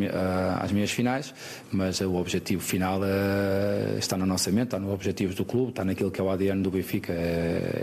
às 0.60 0.72
meias 0.72 0.91
finais, 0.91 1.33
mas 1.72 2.00
uh, 2.01 2.07
o 2.07 2.20
objetivo 2.20 2.61
final 2.61 3.01
está 3.98 4.18
na 4.18 4.25
nossa 4.25 4.51
mente, 4.51 4.66
está 4.66 4.79
nos 4.79 4.92
objetivos 4.94 5.35
do 5.35 5.46
clube, 5.46 5.70
está 5.70 5.83
naquilo 5.83 6.11
que 6.11 6.20
é 6.20 6.24
o 6.24 6.29
ADN 6.29 6.61
do 6.61 6.72
Benfica, 6.72 7.13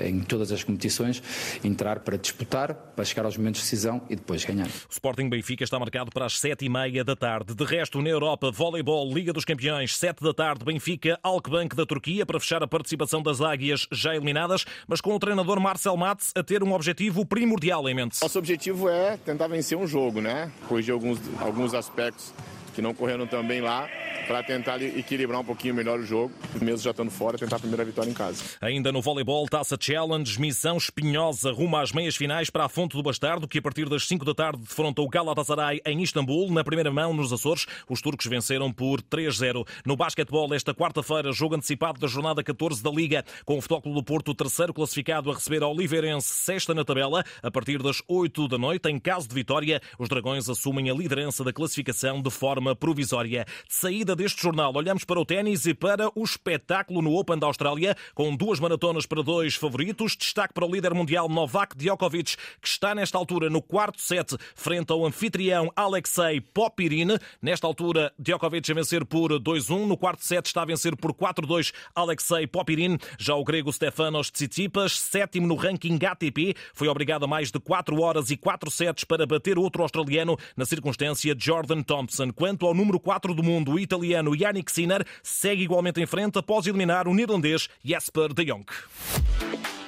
em 0.05 0.21
todas 0.21 0.53
as 0.53 0.65
competições, 0.65 1.23
entrar 1.63 2.01
para 2.01 2.17
disputar, 2.17 2.75
para 2.75 3.05
chegar 3.05 3.25
aos 3.25 3.37
momentos 3.37 3.61
de 3.61 3.67
decisão 3.67 4.03
e 4.09 4.17
depois 4.17 4.45
ganhar. 4.45 4.67
O 4.67 4.93
Sporting 4.93 5.29
Benfica 5.29 5.65
está 5.65 5.79
marcado 5.79 6.11
para 6.11 6.27
as 6.27 6.39
sete 6.39 6.65
e 6.65 6.69
meia 6.69 7.05
da 7.05 7.17
tarde. 7.17 7.55
De 7.55 7.65
resto, 7.65 8.01
na 8.01 8.09
Europa, 8.09 8.51
voleibol, 8.51 9.13
Liga 9.13 9.33
dos 9.33 9.45
Campeões, 9.45 9.97
sete 9.97 10.23
da 10.23 10.33
tarde, 10.33 10.65
Benfica, 10.65 11.19
Alkbank 11.23 11.75
da 11.75 11.85
Turquia, 11.85 12.25
para 12.25 12.41
fechar 12.41 12.63
a 12.63 12.69
participação 12.69 13.23
das 13.23 13.41
águias 13.41 13.87
já 13.93 14.15
eliminadas, 14.15 14.65
mas 14.87 15.01
com 15.01 15.15
o 15.15 15.19
treinador 15.19 15.61
Marcel 15.61 15.97
Matz 15.97 16.33
a 16.35 16.43
ter 16.43 16.60
um 16.65 16.73
objetivo 16.73 17.25
primordial 17.25 17.89
em 17.89 17.95
mente. 17.95 18.19
Nosso 18.23 18.39
objetivo 18.39 18.89
é 18.89 19.17
tentar 19.17 19.49
vencer 19.49 19.77
um 19.77 19.87
jogo, 19.87 20.21
né? 20.21 20.51
Corrigir 20.69 20.93
alguns, 20.93 21.19
alguns 21.41 21.75
aspectos 21.75 22.33
que 22.75 22.83
não 22.83 22.95
correram 22.95 23.27
tão 23.27 23.47
bem 23.47 23.61
lá 23.61 23.89
para 24.27 24.43
tentar 24.45 24.81
equilibrar 24.81 25.41
um 25.41 25.45
pouquinho 25.45 25.75
melhor 25.75 25.99
o 25.99 26.05
jogo, 26.05 26.33
mesmo 26.61 26.79
já 26.79 26.91
estando 26.91 27.11
fora, 27.11 27.37
tentar 27.37 27.57
a 27.57 27.59
primeira 27.59 27.85
vitória 27.85 28.09
em 28.09 28.15
casa. 28.15 28.45
Ainda 28.61 28.93
no 28.93 29.03
voleibol, 29.03 29.49
Taça 29.49 29.77
Challenge, 29.81 30.41
missão 30.41 30.77
espinhosa 30.77 31.51
rumo 31.51 31.77
às 31.77 31.91
meias 31.91 32.15
finais 32.15 32.49
para 32.49 32.65
a 32.65 32.69
Fonte 32.69 32.97
do 32.97 33.03
Bastardo, 33.03 33.49
que 33.49 33.59
a 33.59 33.63
partir 33.63 33.89
das 33.89 34.07
5 34.07 34.25
da 34.25 34.33
tarde 34.33 34.61
defronta 34.61 35.03
o 35.03 35.09
Galatasaray 35.09 35.81
em 35.85 36.01
Istambul, 36.03 36.51
na 36.53 36.63
primeira 36.63 36.93
mão 36.93 37.13
nos 37.13 37.33
Açores. 37.33 37.67
Os 37.89 38.01
turcos 38.01 38.27
venceram 38.27 38.73
por 38.73 39.03
3-0. 39.03 39.67
No 39.85 39.97
basquetebol, 39.97 40.55
esta 40.55 40.73
quarta-feira, 40.73 41.33
jogo 41.33 41.57
antecipado 41.57 41.99
da 41.99 42.07
jornada 42.07 42.41
14 42.41 42.81
da 42.83 42.91
Liga, 42.91 43.25
com 43.45 43.59
o 43.59 43.61
Futebol 43.61 43.95
do 43.95 44.03
Porto, 44.05 44.33
terceiro 44.33 44.73
classificado 44.73 45.31
a 45.31 45.35
receber 45.35 45.65
a 45.65 45.67
Oliveirense, 45.67 46.29
sexta 46.29 46.73
na 46.73 46.85
tabela, 46.85 47.25
a 47.43 47.51
partir 47.51 47.83
das 47.83 48.01
8 48.07 48.47
da 48.47 48.59
noite. 48.59 48.89
Em 48.89 48.99
caso 49.01 49.29
de 49.29 49.35
vitória, 49.35 49.81
os 49.99 50.09
Dragões 50.09 50.49
assumem 50.49 50.89
a 50.89 50.95
liderança 50.95 51.43
da 51.43 51.53
classificação 51.53 52.23
de 52.23 52.31
forma 52.31 52.60
provisória. 52.77 53.45
De 53.67 53.75
saída 53.75 54.15
deste 54.15 54.43
jornal, 54.43 54.73
olhamos 54.75 55.05
para 55.05 55.21
o 55.21 55.25
ténis 55.25 55.67
e 55.67 55.75
para 55.75 56.11
o 56.15 56.23
espetáculo 56.23 57.03
no 57.03 57.15
Open 57.15 57.39
da 57.39 57.47
Austrália, 57.47 57.97
com 58.15 58.35
duas 58.35 58.61
maratonas 58.61 59.07
para 59.07 59.23
dois 59.23 59.55
favoritos. 59.55 60.17
Destaque 60.17 60.55
para 60.55 60.67
o 60.67 60.71
líder 60.71 60.95
mundial 60.95 61.29
Novak 61.29 61.77
Djokovic, 61.77 62.37
que 62.61 62.69
está 62.69 62.95
nesta 62.95 63.19
altura 63.19 63.51
no 63.51 63.63
quarto 63.63 64.01
set, 64.01 64.37
frente 64.55 64.93
ao 64.93 65.07
anfitrião 65.07 65.71
Alexei 65.75 66.41
Popirine. 66.41 67.19
Nesta 67.41 67.67
altura, 67.67 68.13
Djokovic 68.19 68.71
a 68.71 68.75
vencer 68.75 69.05
por 69.05 69.31
2-1. 69.33 69.87
No 69.87 69.97
quarto 69.97 70.25
set 70.25 70.47
está 70.47 70.63
a 70.63 70.67
vencer 70.67 70.97
por 70.97 71.13
4-2 71.13 71.73
Alexei 71.95 72.47
Popirine. 72.47 72.99
Já 73.19 73.35
o 73.35 73.45
grego 73.45 73.73
Stefanos 73.73 74.31
Tsitsipas, 74.31 74.99
sétimo 74.99 75.47
no 75.47 75.55
ranking 75.55 75.99
ATP, 76.05 76.55
foi 76.75 76.89
obrigado 76.89 77.25
a 77.25 77.29
mais 77.29 77.51
de 77.51 77.59
4 77.59 78.01
horas 78.01 78.31
e 78.31 78.37
4 78.37 78.71
sets 78.71 79.05
para 79.05 79.27
bater 79.27 79.59
outro 79.59 79.83
australiano, 79.83 80.37
na 80.57 80.65
circunstância 80.65 81.35
Jordan 81.39 81.83
Thompson. 81.83 82.31
Quanto 82.51 82.67
ao 82.67 82.75
número 82.75 82.99
4 82.99 83.33
do 83.33 83.45
mundo, 83.45 83.75
o 83.75 83.79
italiano 83.79 84.35
Yannick 84.35 84.73
Sinner 84.73 85.07
segue 85.23 85.63
igualmente 85.63 86.01
em 86.01 86.07
frente 86.07 86.37
após 86.37 86.67
eliminar 86.67 87.07
o 87.07 87.15
neerlandês 87.15 87.69
Jesper 87.85 88.35
de 88.35 88.45
Jong. 88.45 88.65